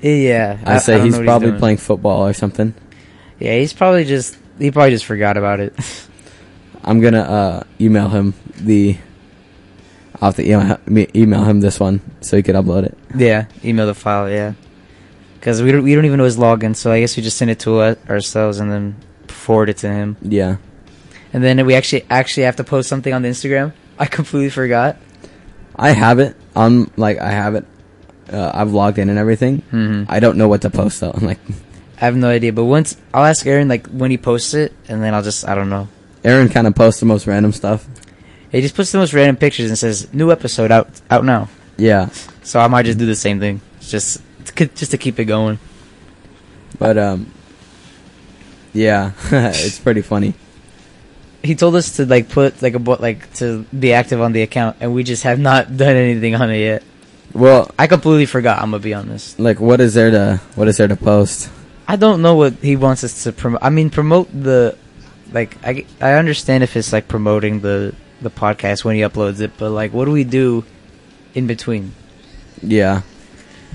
Yeah, 0.00 0.58
I, 0.64 0.78
say 0.78 0.96
don't 0.96 1.06
he's 1.06 1.18
probably 1.18 1.48
doing. 1.48 1.58
playing 1.60 1.76
football 1.76 2.26
or 2.26 2.32
something. 2.32 2.74
Yeah, 3.38 3.58
he's 3.58 3.72
probably 3.72 4.04
just 4.04 4.36
he 4.58 4.70
probably 4.70 4.90
just 4.90 5.04
forgot 5.04 5.36
about 5.36 5.60
it. 5.60 5.74
I'm 6.82 7.00
gonna 7.00 7.20
uh, 7.20 7.62
email 7.80 8.08
him 8.08 8.34
the. 8.56 8.96
I'll 10.22 10.32
have 10.32 10.36
to 10.36 10.44
email, 10.44 10.78
email 11.14 11.44
him 11.44 11.60
this 11.60 11.80
one 11.80 12.00
so 12.20 12.36
he 12.36 12.42
could 12.42 12.54
upload 12.54 12.84
it. 12.84 12.98
yeah, 13.14 13.46
email 13.64 13.86
the 13.86 13.94
file. 13.94 14.30
Yeah, 14.30 14.54
because 15.34 15.62
we 15.62 15.70
don't 15.72 15.82
we 15.84 15.94
don't 15.94 16.04
even 16.06 16.18
know 16.18 16.24
his 16.24 16.36
login, 16.38 16.74
so 16.74 16.92
I 16.92 17.00
guess 17.00 17.16
we 17.16 17.22
just 17.22 17.36
send 17.36 17.50
it 17.50 17.58
to 17.60 17.78
us 17.80 17.98
ourselves 18.08 18.58
and 18.58 18.70
then 18.70 18.96
forward 19.28 19.68
it 19.68 19.78
to 19.78 19.88
him. 19.88 20.16
Yeah, 20.22 20.56
And 21.32 21.42
then 21.44 21.64
we 21.66 21.74
actually 21.74 22.04
actually 22.08 22.44
have 22.44 22.56
to 22.56 22.64
post 22.64 22.88
something 22.88 23.12
on 23.12 23.22
the 23.22 23.28
Instagram. 23.28 23.72
I 23.98 24.06
completely 24.06 24.50
forgot. 24.50 24.96
I 25.76 25.90
have 25.90 26.18
it 26.18 26.36
on 26.56 26.90
like 26.96 27.18
I 27.18 27.30
have 27.30 27.54
it. 27.54 27.64
Uh, 28.32 28.50
I've 28.54 28.72
logged 28.72 28.98
in 28.98 29.08
and 29.10 29.18
everything. 29.18 29.58
hmm 29.70 30.04
I 30.08 30.20
don't 30.20 30.36
know 30.38 30.48
what 30.48 30.62
to 30.62 30.70
post 30.70 31.00
though. 31.00 31.10
I'm 31.14 31.26
like 31.26 31.40
I 31.96 32.04
have 32.04 32.16
no 32.16 32.28
idea, 32.28 32.52
but 32.52 32.64
once 32.64 32.96
I'll 33.12 33.24
ask 33.24 33.44
Aaron 33.46 33.68
like 33.68 33.86
when 33.88 34.10
he 34.10 34.18
posts 34.18 34.54
it, 34.54 34.72
and 34.88 35.02
then 35.02 35.14
I'll 35.14 35.22
just 35.22 35.46
I 35.48 35.54
don't 35.54 35.68
know. 35.70 35.88
Aaron 36.24 36.48
kind 36.48 36.66
of 36.66 36.74
posts 36.74 37.00
the 37.00 37.06
most 37.06 37.26
random 37.26 37.52
stuff. 37.52 37.86
He 38.52 38.60
just 38.60 38.74
puts 38.74 38.90
the 38.92 38.98
most 38.98 39.12
random 39.14 39.36
pictures 39.36 39.70
and 39.70 39.78
says 39.78 40.12
new 40.12 40.30
episode 40.32 40.70
out 40.72 40.88
out 41.10 41.24
now. 41.24 41.48
Yeah, 41.76 42.08
So 42.42 42.60
I 42.60 42.66
might 42.68 42.84
just 42.84 42.98
do 42.98 43.06
the 43.06 43.14
same 43.16 43.40
thing, 43.40 43.62
just 43.80 44.20
to, 44.56 44.66
just 44.66 44.90
to 44.90 44.98
keep 44.98 45.18
it 45.18 45.24
going. 45.24 45.58
but 46.78 46.98
um, 46.98 47.32
yeah, 48.74 49.12
it's 49.32 49.78
pretty 49.78 50.02
funny. 50.02 50.34
He 51.42 51.54
told 51.54 51.74
us 51.74 51.96
to 51.96 52.06
like 52.06 52.28
put 52.28 52.60
like 52.60 52.74
a 52.74 52.78
bo- 52.78 52.98
like 53.00 53.32
to 53.34 53.64
be 53.78 53.92
active 53.92 54.20
on 54.20 54.32
the 54.32 54.42
account, 54.42 54.76
and 54.80 54.94
we 54.94 55.04
just 55.04 55.22
have 55.22 55.38
not 55.38 55.76
done 55.76 55.96
anything 55.96 56.34
on 56.34 56.50
it 56.50 56.58
yet. 56.58 56.82
Well, 57.32 57.70
I 57.78 57.86
completely 57.86 58.26
forgot. 58.26 58.58
I'm 58.62 58.72
gonna 58.72 58.82
be 58.82 58.92
honest. 58.94 59.38
like, 59.38 59.60
what 59.60 59.80
is 59.80 59.94
there 59.94 60.10
to 60.10 60.40
what 60.54 60.68
is 60.68 60.76
there 60.76 60.88
to 60.88 60.96
post? 60.96 61.50
I 61.88 61.96
don't 61.96 62.22
know 62.22 62.34
what 62.34 62.54
he 62.54 62.76
wants 62.76 63.02
us 63.04 63.24
to 63.24 63.32
promote. 63.32 63.62
I 63.62 63.70
mean, 63.70 63.90
promote 63.90 64.28
the 64.32 64.76
like. 65.32 65.56
I 65.64 65.86
I 66.00 66.14
understand 66.14 66.62
if 66.62 66.76
it's 66.76 66.92
like 66.92 67.08
promoting 67.08 67.60
the 67.60 67.94
the 68.20 68.30
podcast 68.30 68.84
when 68.84 68.96
he 68.96 69.02
uploads 69.02 69.40
it, 69.40 69.52
but 69.56 69.70
like, 69.70 69.92
what 69.92 70.04
do 70.04 70.12
we 70.12 70.24
do 70.24 70.64
in 71.34 71.46
between? 71.46 71.92
Yeah. 72.62 73.02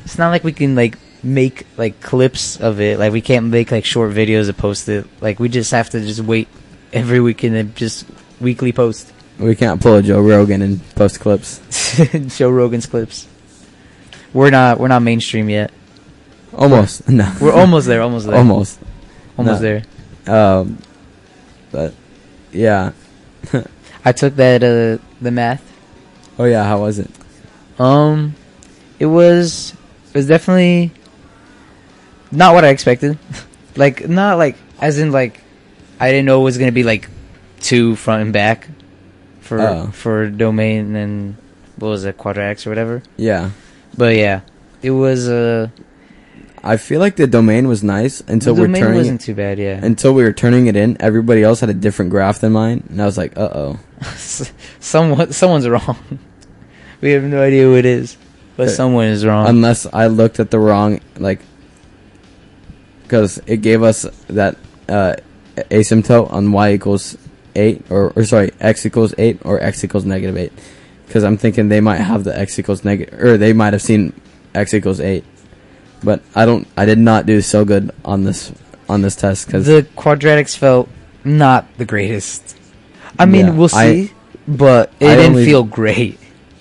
It's 0.03 0.19
not 0.19 0.29
like 0.29 0.43
we 0.43 0.51
can 0.53 0.75
like 0.75 0.99
make 1.23 1.65
like 1.77 1.99
clips 2.01 2.57
of 2.61 2.79
it. 2.79 2.99
Like 2.99 3.11
we 3.11 3.21
can't 3.21 3.47
make 3.47 3.71
like 3.71 3.85
short 3.85 4.13
videos 4.13 4.45
to 4.45 4.53
post 4.53 4.87
it. 4.87 5.07
Like 5.19 5.39
we 5.39 5.49
just 5.49 5.71
have 5.71 5.89
to 5.91 5.99
just 6.01 6.19
wait 6.21 6.47
every 6.93 7.19
weekend 7.19 7.55
and 7.55 7.75
just 7.75 8.05
weekly 8.39 8.71
post. 8.71 9.11
We 9.39 9.55
can't 9.55 9.81
pull 9.81 9.95
a 9.95 10.01
Joe 10.01 10.21
Rogan 10.21 10.61
and 10.61 10.95
post 10.95 11.19
clips. 11.19 11.59
Joe 12.37 12.49
Rogan's 12.49 12.85
clips. 12.85 13.27
We're 14.33 14.49
not 14.49 14.79
we're 14.79 14.87
not 14.87 15.01
mainstream 15.01 15.49
yet. 15.49 15.71
Almost. 16.53 17.09
No. 17.09 17.31
We're 17.41 17.53
almost 17.53 17.87
there. 17.87 18.01
Almost 18.01 18.27
there. 18.27 18.35
Almost. 18.35 18.79
Almost 19.37 19.61
No. 19.61 19.67
there. 19.67 19.83
Um, 20.27 20.77
but 21.71 21.93
yeah. 22.51 22.91
I 24.05 24.11
took 24.13 24.35
that 24.37 24.63
uh 24.63 25.03
the 25.21 25.31
math. 25.31 25.61
Oh 26.39 26.45
yeah. 26.45 26.63
How 26.63 26.79
was 26.79 26.99
it? 26.99 27.09
Um, 27.77 28.35
it 28.99 29.05
was 29.07 29.73
it 30.13 30.17
was 30.17 30.27
definitely 30.27 30.91
not 32.31 32.53
what 32.53 32.63
I 32.63 32.69
expected. 32.69 33.17
like 33.75 34.07
not 34.07 34.37
like 34.37 34.55
as 34.79 34.97
in 34.97 35.11
like 35.11 35.41
I 35.99 36.11
didn't 36.11 36.25
know 36.25 36.41
it 36.41 36.43
was 36.43 36.57
gonna 36.57 36.71
be 36.71 36.83
like 36.83 37.09
two 37.61 37.95
front 37.95 38.21
and 38.23 38.33
back 38.33 38.67
for 39.41 39.61
Oh. 39.61 39.89
for 39.93 40.29
domain 40.29 40.95
and 40.95 41.35
what 41.77 41.89
was 41.89 42.05
it 42.05 42.17
quadratics 42.17 42.65
or 42.65 42.69
whatever. 42.69 43.03
Yeah. 43.17 43.51
But 43.97 44.15
yeah, 44.15 44.41
it 44.81 44.91
was 44.91 45.29
uh 45.29 45.69
I 46.63 46.77
feel 46.77 46.99
like 46.99 47.15
the 47.15 47.27
domain 47.27 47.67
was 47.67 47.83
nice 47.83 48.21
until 48.21 48.55
the 48.55 48.61
we're 48.61 48.67
domain 48.67 48.81
turning 48.81 48.97
wasn't 48.97 49.21
it, 49.21 49.25
too 49.25 49.35
bad. 49.35 49.59
Yeah, 49.59 49.79
until 49.83 50.13
we 50.13 50.23
were 50.23 50.33
turning 50.33 50.65
it 50.65 50.75
in. 50.75 50.97
Everybody 50.99 51.43
else 51.43 51.59
had 51.59 51.69
a 51.69 51.75
different 51.75 52.09
graph 52.09 52.39
than 52.39 52.53
mine, 52.53 52.83
and 52.89 52.99
I 52.99 53.05
was 53.05 53.19
like, 53.19 53.37
uh 53.37 53.49
oh. 53.53 53.79
someone 54.79 55.31
someone's 55.31 55.69
wrong. 55.69 55.97
we 57.01 57.11
have 57.11 57.23
no 57.23 57.39
idea 57.41 57.63
who 57.63 57.75
it 57.75 57.85
is, 57.85 58.17
but 58.57 58.71
someone 58.71 59.05
is 59.05 59.23
wrong. 59.23 59.47
Unless 59.47 59.85
I 59.93 60.07
looked 60.07 60.39
at 60.39 60.49
the 60.49 60.57
wrong 60.59 61.01
like, 61.17 61.39
because 63.03 63.39
it 63.45 63.57
gave 63.57 63.83
us 63.83 64.07
that 64.27 64.57
uh, 64.89 65.15
asymptote 65.69 66.31
on 66.31 66.51
y 66.51 66.73
equals 66.73 67.17
eight, 67.55 67.83
or 67.89 68.11
or 68.15 68.23
sorry, 68.25 68.51
x 68.59 68.85
equals 68.85 69.13
eight 69.17 69.39
or 69.43 69.61
x 69.61 69.83
equals 69.83 70.05
negative 70.05 70.37
eight. 70.37 70.53
Because 71.07 71.23
I'm 71.23 71.37
thinking 71.37 71.69
they 71.69 71.81
might 71.81 71.97
have 72.01 72.23
the 72.23 72.37
x 72.37 72.57
equals 72.59 72.83
negative, 72.83 73.19
or 73.21 73.37
they 73.37 73.53
might 73.53 73.73
have 73.73 73.81
seen 73.81 74.13
x 74.53 74.73
equals 74.73 74.99
eight. 74.99 75.23
But 76.03 76.21
I 76.35 76.45
don't. 76.45 76.67
I 76.77 76.85
did 76.85 76.99
not 76.99 77.25
do 77.25 77.41
so 77.41 77.63
good 77.65 77.91
on 78.03 78.23
this 78.23 78.51
on 78.89 79.01
this 79.01 79.15
test 79.15 79.47
because 79.47 79.65
the 79.65 79.87
quadratics 79.95 80.55
felt 80.57 80.89
not 81.23 81.65
the 81.77 81.85
greatest. 81.85 82.57
I 83.17 83.25
mean, 83.25 83.45
Yeah, 83.47 83.51
we'll 83.53 83.69
I- 83.73 83.93
see, 84.05 84.11
but 84.47 84.91
it 84.99 85.07
I 85.07 85.15
didn't 85.15 85.31
only- 85.31 85.45
feel 85.45 85.63
great. 85.63 86.19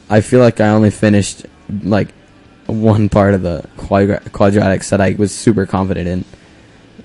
I 0.08 0.20
feel 0.20 0.40
like 0.40 0.60
I 0.60 0.68
only 0.68 0.90
finished 0.90 1.46
like 1.82 2.08
one 2.66 3.08
part 3.08 3.34
of 3.34 3.42
the 3.42 3.64
quadra- 3.76 4.20
quadratics 4.30 4.88
that 4.90 5.00
I 5.00 5.14
was 5.18 5.34
super 5.34 5.66
confident 5.66 6.06
in. 6.08 6.24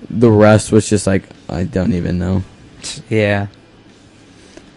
The 0.08 0.30
rest 0.30 0.70
was 0.72 0.88
just 0.88 1.06
like 1.06 1.24
I 1.50 1.64
don't 1.64 1.92
even 1.92 2.18
know. 2.18 2.42
Yeah, 3.10 3.48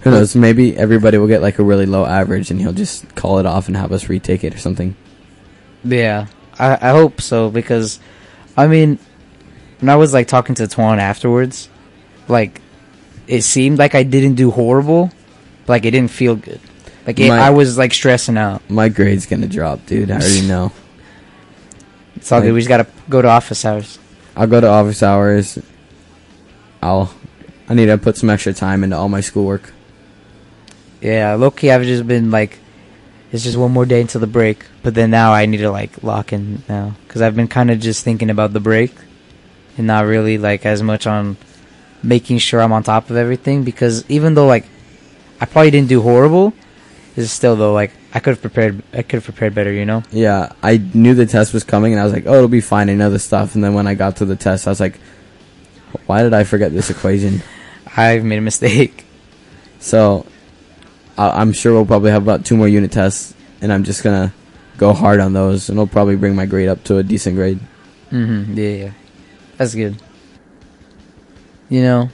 Who 0.02 0.12
knows? 0.12 0.36
Maybe 0.36 0.76
everybody 0.78 1.18
will 1.18 1.28
get 1.28 1.42
like 1.42 1.60
a 1.60 1.64
really 1.64 1.86
low 1.86 2.06
average, 2.06 2.52
and 2.52 2.60
he'll 2.60 2.74
just 2.74 3.16
call 3.16 3.40
it 3.40 3.46
off 3.46 3.68
and 3.68 3.78
have 3.78 3.92
us 3.92 4.10
retake 4.10 4.44
it 4.44 4.54
or 4.54 4.58
something. 4.58 4.96
yeah. 5.84 6.28
I 6.60 6.74
I 6.74 6.90
hope 6.92 7.20
so 7.22 7.50
because, 7.50 8.00
I 8.56 8.68
mean, 8.68 9.00
when 9.80 9.90
I 9.90 9.96
was 9.96 10.14
like 10.14 10.28
talking 10.28 10.54
to 10.56 10.64
Twan 10.64 11.00
afterwards, 11.00 11.68
like, 12.28 12.62
it 13.28 13.42
seemed 13.42 13.80
like 13.80 13.96
I 13.96 14.04
didn't 14.04 14.36
do 14.36 14.52
horrible, 14.52 15.12
but, 15.66 15.74
like 15.74 15.86
it 15.86 15.92
didn't 15.92 16.12
feel 16.12 16.36
good. 16.36 16.60
Like 17.08 17.20
it, 17.20 17.30
My- 17.30 17.40
I 17.40 17.50
was 17.50 17.78
like 17.78 17.92
stressing 17.94 18.38
out. 18.38 18.62
My 18.70 18.88
grade's 18.90 19.26
gonna 19.26 19.48
drop, 19.48 19.86
dude. 19.88 20.12
I 20.12 20.16
already 20.16 20.48
know. 20.48 20.72
It's 22.16 22.32
all 22.32 22.40
good. 22.42 22.54
We 22.54 22.60
just 22.60 22.70
gotta 22.70 22.88
go 23.10 23.22
to 23.22 23.28
office 23.28 23.66
hours. 23.66 24.00
I'll 24.36 24.48
go 24.48 24.62
to 24.62 24.68
office 24.68 25.04
hours. 25.04 25.58
I'll. 26.84 27.14
I 27.70 27.74
need 27.74 27.86
to 27.86 27.98
put 27.98 28.18
some 28.18 28.30
extra 28.30 28.54
time 28.54 28.84
into 28.84 28.98
all 28.98 29.08
my 29.08 29.22
schoolwork. 29.22 29.74
Yeah, 31.02 31.34
low 31.36 31.50
key, 31.50 31.72
I've 31.72 31.84
just 31.84 32.06
been 32.08 32.30
like, 32.30 32.60
it's 33.32 33.44
just 33.44 33.58
one 33.58 33.72
more 33.72 33.86
day 33.86 34.02
until 34.02 34.22
the 34.22 34.28
break. 34.28 34.66
But 34.84 34.94
then 34.94 35.10
now 35.10 35.34
I 35.34 35.46
need 35.46 35.58
to 35.58 35.72
like 35.72 36.04
lock 36.04 36.34
in 36.34 36.64
now 36.68 36.96
because 37.08 37.22
I've 37.22 37.36
been 37.36 37.48
kind 37.48 37.72
of 37.72 37.80
just 37.80 38.04
thinking 38.04 38.30
about 38.30 38.54
the 38.54 38.60
break 38.60 38.94
and 39.78 39.88
not 39.88 40.06
really 40.06 40.38
like 40.38 40.66
as 40.66 40.84
much 40.84 41.08
on 41.08 41.38
making 42.04 42.40
sure 42.40 42.62
I'm 42.62 42.74
on 42.74 42.84
top 42.84 43.10
of 43.10 43.16
everything. 43.16 43.64
Because 43.64 44.10
even 44.10 44.34
though 44.34 44.46
like 44.46 44.66
I 45.40 45.46
probably 45.46 45.72
didn't 45.72 45.90
do 45.90 46.02
horrible, 46.02 46.54
it's 47.16 47.32
still 47.32 47.56
though 47.56 47.74
like 47.74 47.92
I 48.14 48.20
could 48.20 48.32
have 48.32 48.42
prepared. 48.42 48.84
I 48.94 49.02
could 49.04 49.18
have 49.18 49.24
prepared 49.24 49.56
better. 49.56 49.72
You 49.72 49.86
know. 49.86 50.04
Yeah, 50.12 50.52
I 50.62 50.78
knew 50.94 51.16
the 51.16 51.26
test 51.26 51.54
was 51.54 51.64
coming, 51.64 51.94
and 51.94 52.00
I 52.00 52.04
was 52.04 52.14
like, 52.14 52.26
"Oh, 52.28 52.36
it'll 52.36 52.48
be 52.48 52.62
fine. 52.62 52.90
I 52.90 52.94
know 52.94 53.10
the 53.10 53.20
stuff." 53.20 53.56
And 53.56 53.64
then 53.64 53.74
when 53.74 53.88
I 53.88 53.96
got 53.96 54.18
to 54.18 54.26
the 54.26 54.36
test, 54.36 54.68
I 54.68 54.72
was 54.72 54.80
like, 54.80 55.00
"Why 56.06 56.24
did 56.24 56.34
I 56.34 56.44
forget 56.44 56.72
this 56.74 56.90
equation?" 56.90 57.42
I've 57.96 58.24
made 58.24 58.38
a 58.38 58.42
mistake. 58.42 59.06
So, 59.80 60.26
I- 61.18 61.42
I'm 61.42 61.52
sure 61.52 61.74
we'll 61.74 61.86
probably 61.86 62.12
have 62.12 62.24
about 62.24 62.46
two 62.46 62.56
more 62.56 62.70
unit 62.70 62.94
tests, 62.94 63.34
and 63.62 63.72
I'm 63.74 63.84
just 63.84 64.02
gonna 64.02 64.32
go 64.78 64.94
hard 64.94 65.20
on 65.20 65.34
those, 65.34 65.68
and 65.68 65.76
it'll 65.78 65.88
probably 65.88 66.16
bring 66.16 66.36
my 66.36 66.46
grade 66.46 66.70
up 66.70 66.86
to 66.86 67.00
a 67.00 67.04
decent 67.04 67.36
grade. 67.36 67.60
Mm-hmm. 68.10 68.58
Yeah, 68.58 68.70
yeah, 68.70 68.92
that's 69.58 69.76
good. 69.76 70.02
You 71.70 71.82
know, 71.82 72.10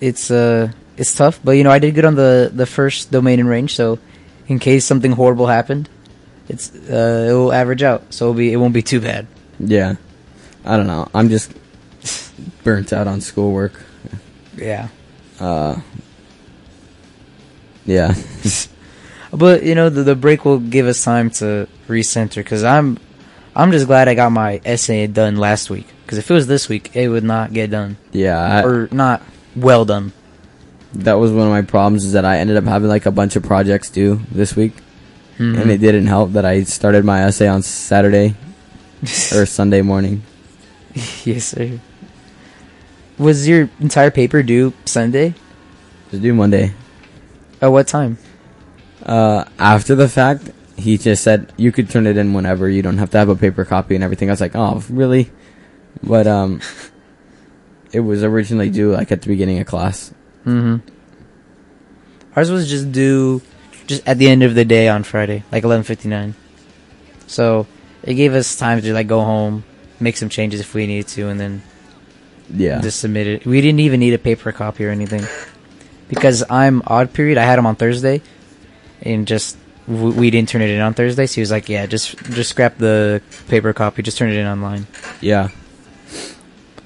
it's 0.00 0.30
uh, 0.30 0.72
it's 0.96 1.14
tough, 1.14 1.40
but 1.44 1.52
you 1.52 1.64
know, 1.64 1.70
I 1.70 1.78
did 1.78 1.94
good 1.94 2.06
on 2.06 2.14
the 2.14 2.50
the 2.54 2.64
first 2.66 3.10
domain 3.10 3.38
and 3.40 3.48
range. 3.48 3.74
So, 3.74 3.98
in 4.46 4.58
case 4.58 4.84
something 4.86 5.12
horrible 5.12 5.46
happened, 5.48 5.88
it's 6.48 6.72
uh, 6.74 7.26
it 7.28 7.32
will 7.34 7.52
average 7.52 7.82
out. 7.82 8.14
So 8.14 8.26
it'll 8.26 8.34
be 8.34 8.52
it 8.52 8.56
won't 8.56 8.72
be 8.74 8.82
too 8.82 9.00
bad. 9.00 9.26
Yeah, 9.60 9.96
I 10.64 10.76
don't 10.78 10.86
know. 10.86 11.08
I'm 11.14 11.28
just 11.28 11.52
burnt 12.64 12.92
out 12.92 13.06
on 13.06 13.20
schoolwork. 13.20 13.72
Yeah. 14.56 14.88
Uh, 15.40 15.80
yeah, 17.86 18.14
But 19.32 19.62
you 19.62 19.74
know, 19.74 19.88
the 19.88 20.02
the 20.02 20.16
break 20.16 20.44
will 20.44 20.58
give 20.58 20.86
us 20.86 21.02
time 21.04 21.30
to 21.40 21.68
recenter. 21.86 22.36
Because 22.36 22.64
I'm 22.64 22.98
I'm 23.54 23.72
just 23.72 23.86
glad 23.86 24.08
I 24.08 24.14
got 24.14 24.32
my 24.32 24.60
essay 24.64 25.06
done 25.06 25.36
last 25.36 25.70
week. 25.70 25.86
Because 26.04 26.18
if 26.18 26.30
it 26.30 26.34
was 26.34 26.46
this 26.46 26.68
week, 26.68 26.94
it 26.96 27.08
would 27.08 27.24
not 27.24 27.52
get 27.52 27.70
done 27.70 27.96
yeah. 28.12 28.38
I, 28.40 28.62
or 28.64 28.88
not 28.90 29.22
well 29.54 29.84
done. 29.84 30.12
that 30.94 31.14
was 31.14 31.30
one 31.32 31.46
of 31.46 31.52
my 31.52 31.60
problems 31.62 32.04
is 32.04 32.12
that 32.14 32.24
I 32.24 32.38
ended 32.38 32.56
up 32.56 32.64
having 32.64 32.88
like 32.88 33.04
a 33.06 33.10
bunch 33.12 33.36
of 33.36 33.42
projects 33.42 33.90
due 33.90 34.20
this 34.32 34.56
week, 34.56 34.72
Mhm. 35.38 35.60
and 35.60 35.70
it 35.70 35.78
didn't 35.78 36.06
help 36.06 36.32
that 36.32 36.44
I 36.46 36.62
started 36.64 37.04
my 37.04 37.22
essay 37.24 37.46
on 37.46 37.60
Saturday 37.62 38.34
or 39.34 39.44
Sunday 39.44 39.82
morning. 39.82 40.22
yes, 41.24 41.44
sir. 41.52 41.78
Was 43.18 43.48
your 43.48 43.68
entire 43.80 44.10
paper 44.10 44.42
due 44.42 44.72
Sunday? 44.84 45.34
Just 46.10 46.22
due 46.22 46.34
Monday. 46.34 46.72
At 47.60 47.68
what 47.68 47.88
time? 47.88 48.18
Uh, 49.02 49.44
after 49.58 49.94
the 49.94 50.08
fact, 50.08 50.50
he 50.76 50.96
just 50.96 51.24
said 51.24 51.52
you 51.56 51.72
could 51.72 51.90
turn 51.90 52.06
it 52.06 52.16
in 52.16 52.32
whenever. 52.32 52.68
You 52.68 52.82
don't 52.82 52.98
have 52.98 53.10
to 53.10 53.18
have 53.18 53.28
a 53.28 53.36
paper 53.36 53.64
copy 53.64 53.94
and 53.94 54.04
everything. 54.04 54.30
I 54.30 54.32
was 54.32 54.40
like, 54.40 54.54
oh, 54.54 54.84
really? 54.88 55.30
But 56.02 56.26
um, 56.26 56.60
it 57.92 58.00
was 58.00 58.22
originally 58.22 58.70
due 58.70 58.92
like 58.92 59.10
at 59.10 59.22
the 59.22 59.28
beginning 59.28 59.58
of 59.58 59.66
class. 59.66 60.12
Mm-hmm. 60.46 60.76
Ours 62.36 62.50
was 62.50 62.70
just 62.70 62.92
due 62.92 63.42
just 63.86 64.06
at 64.06 64.18
the 64.18 64.28
end 64.28 64.42
of 64.42 64.54
the 64.54 64.64
day 64.64 64.88
on 64.88 65.02
Friday, 65.02 65.42
like 65.50 65.64
eleven 65.64 65.82
fifty 65.82 66.08
nine. 66.08 66.34
So 67.26 67.66
it 68.02 68.14
gave 68.14 68.34
us 68.34 68.56
time 68.56 68.80
to 68.80 68.94
like 68.94 69.08
go 69.08 69.22
home, 69.22 69.64
make 69.98 70.16
some 70.16 70.28
changes 70.28 70.60
if 70.60 70.74
we 70.74 70.86
needed 70.86 71.08
to, 71.08 71.28
and 71.28 71.40
then 71.40 71.62
Yeah. 72.52 72.80
just 72.80 73.00
submit 73.00 73.26
it. 73.26 73.46
We 73.46 73.60
didn't 73.60 73.80
even 73.80 74.00
need 74.00 74.14
a 74.14 74.18
paper 74.18 74.52
copy 74.52 74.84
or 74.86 74.90
anything 74.90 75.24
because 76.08 76.44
I'm 76.48 76.82
odd 76.86 77.12
period. 77.12 77.38
I 77.38 77.44
had 77.44 77.58
him 77.58 77.66
on 77.66 77.76
Thursday, 77.76 78.22
and 79.02 79.26
just 79.26 79.56
w- 79.86 80.14
we 80.18 80.30
didn't 80.30 80.48
turn 80.48 80.62
it 80.62 80.70
in 80.70 80.80
on 80.80 80.94
Thursday. 80.94 81.26
So 81.26 81.34
he 81.36 81.40
was 81.40 81.50
like, 81.50 81.68
"Yeah, 81.68 81.86
just 81.86 82.16
just 82.30 82.50
scrap 82.50 82.78
the 82.78 83.20
paper 83.48 83.72
copy. 83.72 84.02
Just 84.02 84.18
turn 84.18 84.30
it 84.30 84.36
in 84.36 84.46
online." 84.46 84.86
yeah. 85.20 85.48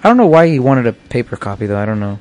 I 0.04 0.08
don't 0.08 0.16
know 0.16 0.26
why 0.26 0.48
he 0.48 0.58
wanted 0.58 0.88
a 0.88 0.92
paper 0.92 1.36
copy 1.36 1.66
though. 1.66 1.78
I 1.78 1.86
don't 1.86 2.00
know. 2.00 2.18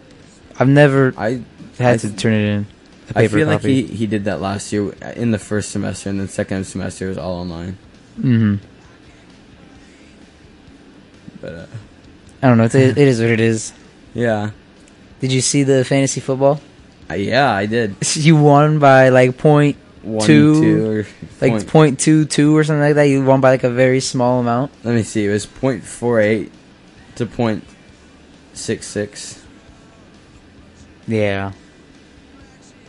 I've 0.60 0.69
never 0.69 1.13
I 1.17 1.41
had 1.79 1.95
I 1.95 1.98
to 1.98 2.15
turn 2.15 2.33
it 2.33 2.48
in. 2.48 2.67
I 3.15 3.27
feel 3.27 3.48
like 3.48 3.62
he 3.62 3.83
he 3.83 4.05
did 4.05 4.25
that 4.25 4.39
last 4.39 4.71
year 4.71 4.91
in 5.15 5.31
the 5.31 5.39
first 5.39 5.71
semester, 5.71 6.10
and 6.10 6.19
then 6.19 6.27
second 6.27 6.65
semester 6.65 7.07
was 7.07 7.17
all 7.17 7.33
online. 7.41 7.77
Mm-hmm. 8.19 8.55
But 11.41 11.53
uh, 11.53 11.65
I 12.41 12.48
don't 12.48 12.57
know. 12.57 12.65
It, 12.65 12.75
it 12.75 12.98
is 12.98 13.19
what 13.21 13.29
it 13.29 13.39
is. 13.39 13.74
yeah, 14.13 14.51
Did 15.19 15.31
you 15.31 15.41
see 15.41 15.63
the 15.63 15.86
fantasy 15.86 16.19
football? 16.21 16.60
Uh, 17.10 17.13
yeah, 17.15 17.51
I 17.51 17.65
did 17.67 17.95
You 18.15 18.36
won 18.38 18.79
by 18.79 19.10
like 19.10 19.38
point, 19.38 19.77
one, 20.01 20.25
Two, 20.25 20.62
two, 20.62 20.86
or 20.91 21.05
like 21.41 21.51
point- 21.51 21.67
point 21.67 22.00
two 22.00 22.25
two 22.25 22.55
or 22.57 22.63
something 22.63 22.81
like 22.81 22.95
that. 22.95 23.03
You 23.03 23.24
won 23.24 23.41
by 23.41 23.51
like 23.51 23.63
a 23.63 23.69
very 23.69 24.00
small 24.00 24.39
amount. 24.39 24.71
Let 24.83 24.95
me 24.95 25.03
see. 25.03 25.25
It 25.25 25.29
was 25.29 25.45
point 25.45 25.83
four 25.83 26.19
eight 26.19 26.51
to 27.15 27.25
point 27.25 27.63
six 28.53 28.88
six. 28.88 29.43
Yeah. 31.07 31.51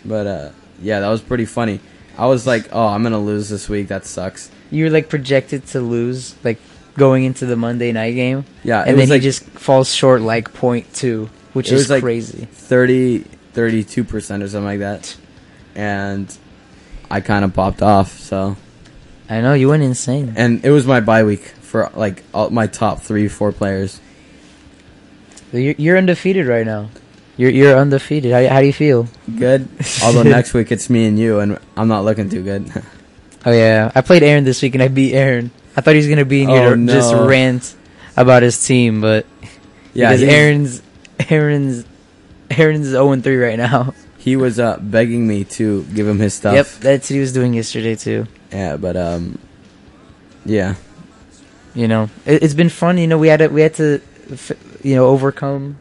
But 0.05 0.27
uh, 0.27 0.51
yeah, 0.81 1.01
that 1.01 1.09
was 1.09 1.21
pretty 1.21 1.45
funny. 1.45 1.81
I 2.19 2.27
was 2.27 2.47
like, 2.47 2.69
oh, 2.73 2.87
I'm 2.89 3.03
gonna 3.03 3.19
lose 3.19 3.49
this 3.49 3.69
week. 3.69 3.89
That 3.89 4.05
sucks. 4.07 4.51
you 4.71 4.85
were 4.85 4.91
like 4.91 5.09
projected 5.09 5.67
to 5.69 5.81
lose 5.81 6.35
like 6.45 6.59
going 6.97 7.25
into 7.25 7.47
the 7.47 7.57
Monday 7.57 7.93
night 7.93 8.13
game, 8.13 8.45
Yeah, 8.65 8.83
and 8.87 8.99
then 8.99 9.09
like 9.09 9.23
he 9.23 9.29
just 9.29 9.45
falls 9.45 9.93
short 9.95 10.21
like 10.23 10.53
point 10.53 10.93
two, 10.95 11.31
which 11.53 11.73
is 11.73 11.89
like- 11.91 12.03
crazy. 12.03 12.47
30, 12.53 13.25
32 13.53 14.05
percent 14.05 14.43
or 14.43 14.49
something 14.49 14.65
like 14.67 14.81
that, 14.81 15.17
and 15.75 16.35
I 17.11 17.21
kind 17.21 17.45
of 17.45 17.53
popped 17.55 17.83
off. 17.83 18.19
So, 18.19 18.57
I 19.29 19.41
know 19.41 19.55
you 19.55 19.69
went 19.69 19.83
insane. 19.83 20.35
and 20.37 20.65
it 20.65 20.71
was 20.71 20.87
my 20.87 21.01
bye 21.01 21.25
week 21.25 21.41
for 21.61 21.91
like 21.95 22.23
all, 22.35 22.51
my 22.51 22.67
top 22.67 23.01
three, 23.01 23.29
four 23.29 23.53
players. 23.53 24.01
You're, 25.53 25.75
you're 25.77 25.99
undefeated 25.99 26.47
right 26.47 26.65
now. 26.65 26.89
You're 27.37 27.51
you're 27.51 27.77
undefeated. 27.77 28.33
How 28.33 28.47
how 28.49 28.61
do 28.61 28.67
you 28.67 28.73
feel? 28.73 29.09
Good. 29.39 29.69
Although 30.03 30.23
next 30.39 30.55
week 30.55 30.71
it's 30.73 30.89
me 30.91 31.07
and 31.07 31.19
you, 31.19 31.41
and 31.41 31.59
I'm 31.77 31.89
not 31.89 32.05
looking 32.05 32.29
too 32.29 32.43
good. 32.43 32.71
Oh 33.45 33.51
yeah, 33.51 33.91
I 33.93 34.03
played 34.03 34.23
Aaron 34.23 34.45
this 34.45 34.63
week 34.63 34.75
and 34.75 34.83
I 34.85 34.87
beat 34.87 35.15
Aaron. 35.15 35.51
I 35.77 35.81
thought 35.81 35.93
he 35.93 35.99
was 35.99 36.09
gonna 36.09 36.25
be 36.25 36.43
in 36.43 36.49
here 36.49 36.69
Oh, 36.73 36.75
to 36.77 36.87
just 36.87 37.15
rant 37.15 37.75
about 38.17 38.43
his 38.43 38.63
team, 38.65 39.01
but 39.01 39.27
yeah, 39.95 40.11
because 40.11 40.23
Aaron's 40.23 40.83
Aaron's 41.31 41.85
Aaron's 42.51 42.87
zero 42.89 43.13
and 43.13 43.23
three 43.25 43.37
right 43.37 43.57
now. 43.59 43.95
he 44.19 44.37
was 44.37 44.61
uh, 44.61 44.79
begging 44.81 45.27
me 45.27 45.45
to 45.45 45.83
give 45.95 46.07
him 46.07 46.19
his 46.19 46.35
stuff. 46.35 46.55
Yep, 46.55 46.67
that's 46.81 47.11
what 47.11 47.15
he 47.15 47.21
was 47.21 47.33
doing 47.33 47.55
yesterday 47.55 47.95
too. 47.97 48.27
Yeah, 48.53 48.77
but 48.77 48.97
um, 48.97 49.39
yeah, 50.45 50.75
You 51.75 51.89
know, 51.89 52.11
it, 52.27 52.43
it's 52.43 52.55
been 52.55 52.69
fun. 52.69 52.99
You 52.99 53.07
know, 53.07 53.17
we 53.19 53.29
had 53.29 53.39
to, 53.39 53.49
we 53.49 53.63
had 53.63 53.75
to, 53.75 54.01
you 54.83 54.95
know, 54.95 55.07
overcome 55.07 55.79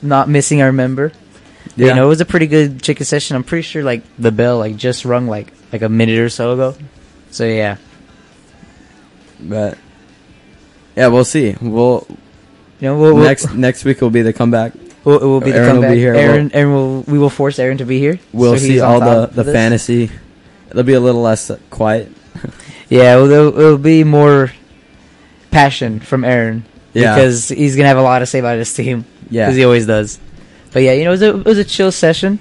not 0.00 0.28
missing 0.28 0.62
our 0.62 0.72
member. 0.72 1.12
yeah. 1.76 1.88
You 1.88 1.94
know, 1.94 2.06
it 2.06 2.08
was 2.08 2.20
a 2.20 2.24
pretty 2.24 2.46
good 2.46 2.82
chicken 2.82 3.04
session. 3.04 3.36
I'm 3.36 3.44
pretty 3.44 3.62
sure 3.62 3.82
like 3.82 4.02
the 4.18 4.32
bell 4.32 4.58
like 4.58 4.76
just 4.76 5.04
rung 5.04 5.26
like 5.26 5.52
like 5.72 5.82
a 5.82 5.88
minute 5.88 6.18
or 6.18 6.28
so 6.30 6.52
ago. 6.52 6.74
So 7.30 7.44
yeah, 7.44 7.76
but 9.40 9.78
yeah, 10.96 11.08
we'll 11.08 11.24
see. 11.24 11.56
We'll 11.60 12.06
you 12.80 12.88
know, 12.88 12.98
we'll, 12.98 13.14
we'll 13.14 13.24
next 13.24 13.54
next 13.54 13.84
week 13.84 14.00
will 14.00 14.10
be 14.10 14.22
the 14.22 14.32
comeback. 14.32 14.72
we'll, 15.04 15.22
it 15.22 15.26
will 15.26 15.40
be 15.40 15.52
the 15.52 15.58
Aaron 15.58 15.80
will 15.80 15.90
be 15.90 15.98
here. 15.98 16.14
Aaron, 16.14 16.50
Aaron 16.52 16.72
will 16.72 17.02
we 17.02 17.18
will 17.18 17.30
force 17.30 17.58
Aaron 17.58 17.78
to 17.78 17.84
be 17.86 17.98
here. 17.98 18.18
We'll 18.32 18.58
so 18.58 18.58
see 18.58 18.80
all 18.80 19.00
the 19.00 19.26
the 19.26 19.42
this. 19.42 19.54
fantasy. 19.54 20.10
It'll 20.70 20.82
be 20.82 20.94
a 20.94 21.00
little 21.00 21.22
less 21.22 21.50
quiet. 21.70 22.12
Yeah, 22.90 23.16
it'll, 23.16 23.58
it'll 23.58 23.78
be 23.78 24.04
more 24.04 24.52
passion 25.50 26.00
from 26.00 26.22
Aaron 26.22 26.64
Yeah, 26.92 27.14
because 27.14 27.48
he's 27.48 27.76
gonna 27.76 27.88
have 27.88 27.96
a 27.96 28.02
lot 28.02 28.18
to 28.18 28.26
say 28.26 28.38
about 28.38 28.58
his 28.58 28.72
team 28.72 29.06
yeah. 29.30 29.46
because 29.46 29.56
he 29.56 29.64
always 29.64 29.86
does. 29.86 30.20
But 30.72 30.82
yeah, 30.82 30.92
you 30.92 31.04
know, 31.04 31.10
it 31.10 31.12
was 31.12 31.22
a, 31.22 31.36
it 31.40 31.44
was 31.44 31.58
a 31.58 31.64
chill 31.64 31.90
session. 31.90 32.38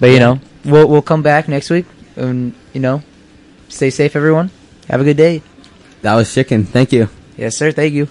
But 0.00 0.10
you 0.10 0.18
know, 0.18 0.40
we'll 0.64 0.88
we'll 0.88 1.02
come 1.02 1.22
back 1.22 1.48
next 1.48 1.70
week 1.70 1.86
and 2.16 2.54
you 2.72 2.80
know, 2.80 3.02
stay 3.68 3.90
safe, 3.90 4.16
everyone. 4.16 4.50
Have 4.88 5.00
a 5.00 5.04
good 5.04 5.16
day. 5.16 5.42
That 6.02 6.14
was 6.14 6.32
chicken. 6.32 6.64
Thank 6.64 6.92
you. 6.92 7.08
Yes, 7.36 7.56
sir. 7.56 7.72
Thank 7.72 7.94
you. 7.94 8.08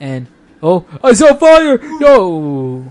And 0.00 0.26
oh, 0.62 0.84
I 1.02 1.12
saw 1.14 1.34
fire! 1.34 1.82
Yo, 2.00 2.84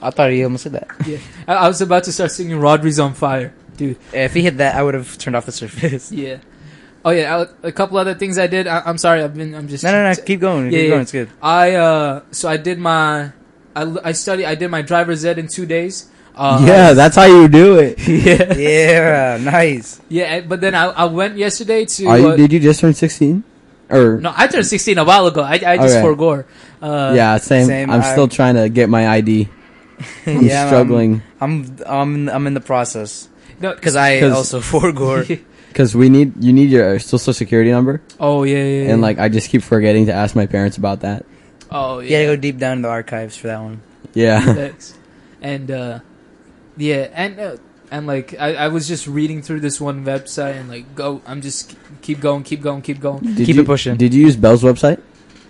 I 0.00 0.10
thought 0.10 0.30
he 0.30 0.42
almost 0.42 0.62
said 0.64 0.72
that. 0.72 0.88
I, 1.48 1.54
I 1.54 1.68
was 1.68 1.80
about 1.80 2.04
to 2.04 2.12
start 2.12 2.30
singing 2.32 2.58
"Rodri's 2.58 2.98
on 2.98 3.14
Fire," 3.14 3.54
dude. 3.76 3.98
If 4.12 4.34
he 4.34 4.42
hit 4.42 4.56
that, 4.58 4.74
I 4.74 4.82
would 4.82 4.94
have 4.94 5.18
turned 5.18 5.36
off 5.36 5.46
the 5.46 5.52
surface. 5.52 6.10
Yeah. 6.12 6.38
Oh 7.04 7.10
yeah, 7.10 7.44
I, 7.62 7.68
a 7.68 7.72
couple 7.72 7.98
other 7.98 8.14
things 8.14 8.36
I 8.36 8.48
did. 8.48 8.66
I, 8.66 8.82
I'm 8.84 8.98
sorry, 8.98 9.22
I've 9.22 9.34
been. 9.34 9.54
I'm 9.54 9.68
just. 9.68 9.84
No, 9.84 9.92
no, 9.92 10.02
no. 10.10 10.14
Keep 10.24 10.40
going. 10.40 10.64
Yeah, 10.66 10.70
keep 10.70 10.82
yeah. 10.82 10.88
going. 10.88 11.02
It's 11.02 11.12
good. 11.12 11.30
I 11.40 11.74
uh, 11.74 12.22
so 12.32 12.48
I 12.48 12.56
did 12.56 12.80
my, 12.80 13.30
I 13.76 13.82
l- 13.82 14.00
I 14.02 14.10
studied. 14.10 14.46
I 14.46 14.56
did 14.56 14.68
my 14.72 14.82
driver's 14.82 15.24
ed 15.24 15.38
in 15.38 15.46
two 15.46 15.66
days. 15.66 16.10
Uh, 16.36 16.62
yeah, 16.66 16.92
that's 16.92 17.16
how 17.16 17.24
you 17.24 17.48
do 17.48 17.78
it. 17.78 17.96
yeah, 18.06 18.52
Yeah, 18.54 19.38
nice. 19.40 20.00
yeah. 20.08 20.40
But 20.40 20.60
then 20.60 20.74
I, 20.74 20.84
I 20.92 21.04
went 21.06 21.36
yesterday 21.38 21.86
to. 21.86 22.06
Are 22.06 22.18
you, 22.18 22.28
uh, 22.28 22.36
did 22.36 22.52
you 22.52 22.60
just 22.60 22.80
turn 22.80 22.92
sixteen? 22.94 23.42
Or 23.88 24.18
no, 24.20 24.34
I 24.36 24.48
turned 24.48 24.66
16 24.66 24.98
a 24.98 25.04
while 25.04 25.28
ago. 25.28 25.42
I, 25.42 25.52
I 25.64 25.76
just 25.78 25.96
Okay. 25.96 26.02
forgore. 26.04 26.44
Uh, 26.82 27.12
yeah, 27.14 27.38
same. 27.38 27.66
same, 27.66 27.88
I'm 27.88 28.02
still 28.02 28.26
I'm- 28.26 28.34
trying 28.34 28.54
to 28.56 28.68
get 28.68 28.88
my 28.90 29.06
ID. 29.08 29.48
I'm 30.26 30.42
yeah, 30.44 30.66
struggling 30.66 31.22
I'm 31.40 31.74
I'm 31.86 32.28
I'm 32.28 32.46
in 32.46 32.52
the 32.52 32.60
process 32.60 33.28
No, 33.62 33.72
because 33.74 33.96
I 33.96 34.20
'Cause- 34.20 34.32
also 34.32 34.60
forgore. 34.74 35.24
because 35.72 35.94
we 35.96 36.10
need 36.10 36.36
you 36.42 36.52
need 36.52 36.68
your 36.68 36.98
social 36.98 37.32
security 37.32 37.70
number, 37.70 38.02
oh 38.20 38.42
yeah, 38.42 38.56
yeah, 38.58 38.82
yeah. 38.84 38.90
and 38.92 39.00
like 39.00 39.18
I 39.18 39.30
just 39.30 39.48
keep 39.48 39.62
forgetting 39.62 40.06
to 40.06 40.12
ask 40.12 40.34
my 40.36 40.44
parents 40.44 40.76
about 40.76 41.00
that. 41.00 41.24
oh 41.70 42.00
You 42.00 42.10
gotta 42.10 42.22
yeah. 42.24 42.26
go 42.26 42.36
deep 42.36 42.58
down 42.58 42.78
in 42.78 42.82
the 42.82 42.90
archives 42.90 43.36
for 43.38 43.46
that 43.46 43.62
one. 43.62 43.80
Yeah, 44.12 44.40
Thanks. 44.44 44.92
and 45.40 45.70
uh, 45.70 46.00
yeah, 46.76 47.08
and 47.14 47.38
uh, 47.40 47.56
and 47.90 48.06
like 48.06 48.34
I, 48.38 48.54
I 48.54 48.68
was 48.68 48.86
just 48.88 49.06
reading 49.06 49.42
through 49.42 49.60
this 49.60 49.80
one 49.80 50.04
website 50.04 50.54
and 50.60 50.68
like 50.68 50.94
go. 50.94 51.22
I'm 51.26 51.40
just 51.40 51.76
keep 52.02 52.20
going, 52.20 52.42
keep 52.42 52.60
going, 52.62 52.82
keep 52.82 53.00
going. 53.00 53.22
did 53.22 53.46
Keep 53.46 53.56
you, 53.56 53.62
it 53.62 53.66
pushing. 53.66 53.96
Did 53.96 54.12
you 54.14 54.22
use 54.26 54.36
Bell's 54.36 54.62
website? 54.62 55.00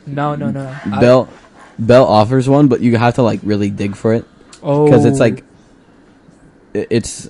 No, 0.07 0.35
no, 0.37 0.51
no. 0.51 0.75
I- 0.85 1.01
Bell 1.01 1.29
Bell 1.79 2.05
offers 2.07 2.49
one, 2.49 2.69
but 2.69 2.81
you 2.81 2.97
have 2.97 3.15
to 3.17 3.23
like 3.23 3.41
really 3.43 3.71
dig 3.71 3.97
for 3.97 4.15
it 4.15 4.25
oh, 4.63 4.85
because 4.85 5.05
it's 5.05 5.19
like 5.21 5.45
i- 6.75 6.87
it's 6.91 7.29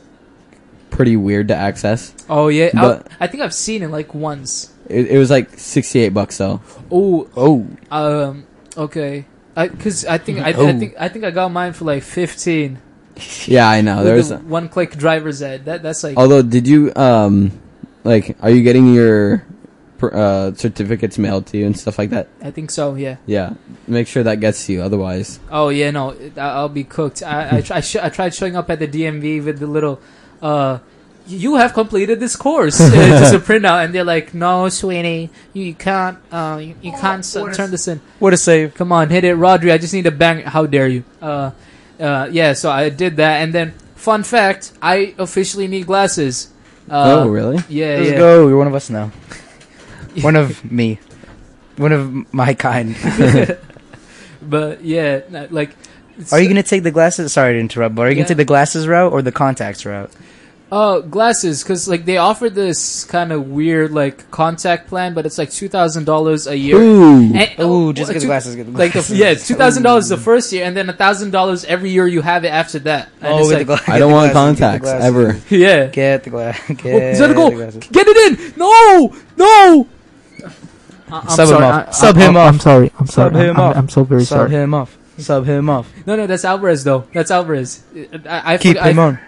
pretty 0.91 1.17
weird 1.17 1.49
to 1.49 1.55
access. 1.57 2.15
oh 2.29 2.49
yeah. 2.49 2.71
I- 2.75 2.81
but- 2.81 3.09
I, 3.21 3.27
think 3.27 3.43
I've 3.43 3.55
seen 3.55 3.83
it 3.83 3.89
like 3.91 4.15
once. 4.15 4.73
It, 4.89 5.09
it 5.13 5.19
was 5.19 5.31
like 5.31 5.59
sixty 5.59 6.01
eight 6.01 6.11
bucks 6.11 6.39
though. 6.39 6.61
Oh, 6.91 7.29
Oh, 7.37 7.67
um, 7.91 8.47
okay. 8.77 9.25
I 9.57 9.69
because 9.69 10.05
I 10.05 10.19
think 10.19 10.39
I, 10.41 10.51
I 10.51 10.53
Oh. 10.53 10.79
think 10.79 10.95
I 10.99 11.09
think 11.09 11.25
I 11.25 11.31
got 11.31 11.51
mine 11.51 11.73
for 11.73 11.87
like 11.87 12.03
15. 12.03 12.79
Yeah, 13.47 13.69
I 13.69 13.81
know. 13.81 14.05
There's 14.05 14.29
the 14.31 14.39
one 14.39 14.69
click 14.69 14.97
driver's 14.97 15.41
ed. 15.43 15.65
That 15.67 15.83
that's 15.83 16.05
like 16.05 16.17
although 16.17 16.43
did 16.43 16.67
you 16.69 16.93
um 16.97 17.51
like 18.05 18.37
are 18.43 18.51
you 18.51 18.63
getting 18.63 18.93
your 18.93 19.45
uh 20.03 20.53
certificates 20.55 21.17
mailed 21.17 21.47
to 21.47 21.57
you 21.59 21.65
and 21.67 21.79
stuff 21.79 21.99
like 21.99 22.11
that? 22.11 22.29
I 22.43 22.51
think 22.51 22.71
so. 22.71 22.95
Yeah. 22.95 23.17
Yeah, 23.27 23.55
make 23.89 24.07
sure 24.09 24.23
that 24.23 24.41
gets 24.41 24.67
to 24.67 24.73
you. 24.75 24.83
Otherwise, 24.83 25.41
Oh 25.51 25.71
yeah, 25.71 25.91
no, 25.91 26.11
it- 26.11 26.37
I- 26.37 26.55
I'll 26.61 26.69
be 26.69 26.85
cooked. 26.85 27.23
I 27.23 27.59
I, 27.59 27.61
try, 27.63 27.77
I, 27.79 27.81
sh- 27.81 27.97
I 28.03 28.09
tried 28.11 28.35
showing 28.35 28.57
up 28.57 28.69
at 28.71 28.79
the 28.79 28.89
DMV 28.89 29.43
with 29.45 29.59
the 29.59 29.67
little, 29.67 29.99
uh, 30.43 30.79
you 31.27 31.57
have 31.57 31.73
completed 31.73 32.21
this 32.21 32.37
course. 32.37 32.79
Uh, 32.81 32.91
just 33.19 33.35
a 33.35 33.39
printout, 33.41 33.85
and 33.85 33.95
they're 33.95 34.05
like, 34.05 34.35
no, 34.35 34.69
sweetie, 34.69 35.31
you, 35.55 35.65
you 35.65 35.75
can't, 35.75 36.19
uh, 36.31 36.59
you, 36.63 36.75
you 36.83 36.93
can't 36.93 37.21
s- 37.25 37.33
turn 37.57 37.71
this 37.71 37.89
in. 37.89 38.01
what 38.21 38.33
a 38.33 38.37
save! 38.37 38.75
Come 38.75 38.93
on, 38.93 39.09
hit 39.11 39.25
it, 39.25 39.35
Rodri. 39.37 39.73
I 39.73 39.79
just 39.79 39.95
need 39.95 40.05
to 40.05 40.13
bang. 40.13 40.41
it. 40.41 40.47
How 40.47 40.67
dare 40.67 40.87
you? 40.89 41.03
Uh, 41.23 41.51
uh, 42.01 42.29
yeah. 42.31 42.53
So 42.55 42.71
I 42.71 42.89
did 42.89 43.17
that, 43.17 43.43
and 43.43 43.53
then 43.53 43.73
fun 43.95 44.23
fact, 44.23 44.73
I 44.83 45.15
officially 45.19 45.69
need 45.69 45.87
glasses. 45.87 46.51
Uh, 46.89 47.25
oh 47.25 47.29
really? 47.29 47.59
Yeah, 47.69 47.97
Let's 47.99 48.11
yeah. 48.11 48.19
go. 48.19 48.49
You're 48.49 48.59
one 48.59 48.69
of 48.69 48.75
us 48.75 48.91
now. 48.91 49.11
one 50.23 50.37
of 50.37 50.65
me. 50.71 50.99
One 51.77 51.93
of 51.93 52.33
my 52.33 52.55
kind. 52.55 52.97
But 54.43 54.85
yeah, 54.85 55.23
like. 55.51 55.75
Are 56.33 56.41
you 56.41 56.49
gonna 56.49 56.63
take 56.63 56.83
the 56.83 56.91
glasses? 56.91 57.33
Sorry 57.33 57.55
to 57.55 57.59
interrupt, 57.59 57.95
but 57.95 58.03
are 58.03 58.11
you 58.11 58.17
Yeah. 58.17 58.23
gonna 58.23 58.29
take 58.29 58.37
the 58.39 58.45
glasses 58.45 58.87
route 58.89 59.13
or 59.13 59.21
the 59.23 59.33
contacts 59.33 59.85
route? 59.85 60.11
Uh, 60.71 60.99
glasses, 60.99 61.63
because 61.63 61.87
like 61.87 62.05
they 62.07 62.17
offer 62.17 62.51
this 62.51 63.05
kind 63.05 63.31
of 63.31 63.47
weird 63.49 63.93
like 63.93 64.29
contact 64.33 64.89
plan, 64.89 65.15
but 65.15 65.25
it's 65.25 65.39
like 65.39 65.49
two 65.49 65.69
thousand 65.69 66.05
dollars 66.05 66.49
a 66.49 66.59
year. 66.59 66.77
Ooh, 66.77 67.33
And- 67.35 67.51
Oh, 67.59 67.91
uh, 67.91 67.93
just 67.93 68.09
get 68.11 68.15
the 68.15 68.21
two- 68.23 68.27
glasses. 68.27 68.57
Get 68.57 68.67
the 68.67 68.73
Like 68.77 68.93
the, 68.93 69.15
yeah, 69.15 69.35
two 69.35 69.55
thousand 69.55 69.85
dollars 69.85 70.09
the 70.09 70.17
first 70.17 70.53
year, 70.53 70.65
and 70.65 70.77
then 70.77 70.91
a 70.91 70.93
thousand 70.93 71.31
dollars 71.31 71.65
every 71.67 71.91
year 71.91 72.09
you 72.09 72.21
have 72.21 72.45
it 72.45 72.49
after 72.49 72.81
that. 72.81 73.11
And 73.21 73.35
Oh, 73.35 73.39
it's 73.39 73.49
get 73.51 73.59
like, 73.59 73.67
the 73.69 73.85
gla- 73.85 73.95
I 73.95 73.99
don't 74.01 74.09
the 74.11 74.15
want 74.17 74.33
glasses, 74.33 74.59
contacts 74.59 74.89
ever. 74.89 75.41
yeah. 75.55 75.87
Get 75.87 76.25
the 76.25 76.31
glass. 76.31 76.59
Get 76.69 76.85
Oh, 76.85 77.09
he's 77.11 77.21
gonna 77.21 77.35
go. 77.35 77.51
Get 77.93 78.07
it 78.09 78.41
in. 78.41 78.59
No, 78.59 79.15
no. 79.37 79.87
I- 81.09 81.21
I'm 81.21 81.29
Sub 81.29 81.39
him 81.41 81.47
sorry. 81.47 81.65
off. 81.65 81.89
I- 81.89 81.91
Sub 81.93 82.17
I- 82.17 82.21
him 82.21 82.37
I'm 82.37 82.55
off. 82.57 82.61
sorry. 82.61 82.93
I'm 82.99 83.07
sorry. 83.07 83.31
Sub 83.33 83.41
him 83.41 83.51
I'm, 83.57 83.61
off. 83.63 83.77
I'm 83.77 83.89
so 83.89 84.03
very 84.03 84.25
Sub 84.25 84.37
sorry. 84.39 84.51
him 84.51 84.75
off. 84.75 84.99
Sub 85.19 85.47
him 85.47 85.71
off. 85.71 85.89
No, 86.07 86.17
no, 86.17 86.27
that's 86.27 86.45
Alvarez 86.45 86.83
though. 86.83 87.05
That's 87.15 87.31
Alvarez. 87.31 87.85
I, 88.29 88.55
I, 88.55 88.59
Keep 88.59 88.79
I, 88.79 88.91
him 88.91 88.99
on. 88.99 89.19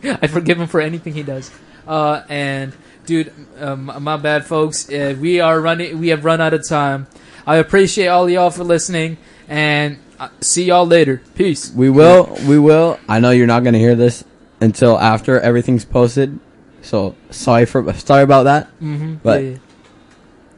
I 0.04 0.26
forgive 0.26 0.60
him 0.60 0.66
for 0.66 0.80
anything 0.80 1.14
he 1.14 1.22
does. 1.22 1.50
Uh, 1.86 2.22
and 2.28 2.74
dude, 3.06 3.32
um, 3.58 3.90
my 4.00 4.16
bad, 4.16 4.44
folks. 4.44 4.90
Uh, 4.90 5.16
we 5.18 5.40
are 5.40 5.60
running. 5.60 5.98
We 5.98 6.08
have 6.08 6.24
run 6.24 6.40
out 6.40 6.54
of 6.54 6.68
time. 6.68 7.06
I 7.46 7.56
appreciate 7.56 8.08
all 8.08 8.28
y'all 8.28 8.50
for 8.50 8.64
listening, 8.64 9.16
and 9.48 9.98
uh, 10.18 10.28
see 10.40 10.64
y'all 10.64 10.86
later. 10.86 11.22
Peace. 11.34 11.72
We 11.72 11.88
will. 11.88 12.36
We 12.46 12.58
will. 12.58 12.98
I 13.08 13.20
know 13.20 13.30
you're 13.30 13.46
not 13.46 13.64
gonna 13.64 13.78
hear 13.78 13.94
this 13.94 14.24
until 14.60 14.98
after 14.98 15.40
everything's 15.40 15.84
posted. 15.84 16.38
So 16.82 17.16
sorry 17.30 17.64
for 17.66 17.92
sorry 17.94 18.22
about 18.22 18.44
that. 18.44 18.66
Mm-hmm. 18.80 19.14
But- 19.22 19.42
yeah, 19.42 19.56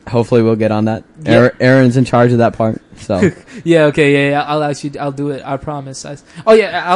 Hopefully 0.08 0.42
we'll 0.42 0.56
get 0.56 0.72
on 0.72 0.86
that. 0.86 1.04
Yeah. 1.22 1.50
Aaron's 1.60 1.96
in 1.96 2.04
charge 2.04 2.32
of 2.32 2.38
that 2.38 2.54
part. 2.54 2.82
So 2.96 3.30
yeah, 3.64 3.84
okay, 3.84 4.12
yeah, 4.12 4.30
yeah. 4.30 4.42
I'll 4.42 4.62
actually, 4.64 4.98
I'll 4.98 5.12
do 5.12 5.30
it. 5.30 5.42
I 5.44 5.56
promise. 5.56 6.04
I, 6.04 6.16
oh 6.46 6.54
yeah, 6.54 6.80
I'll 6.84 6.88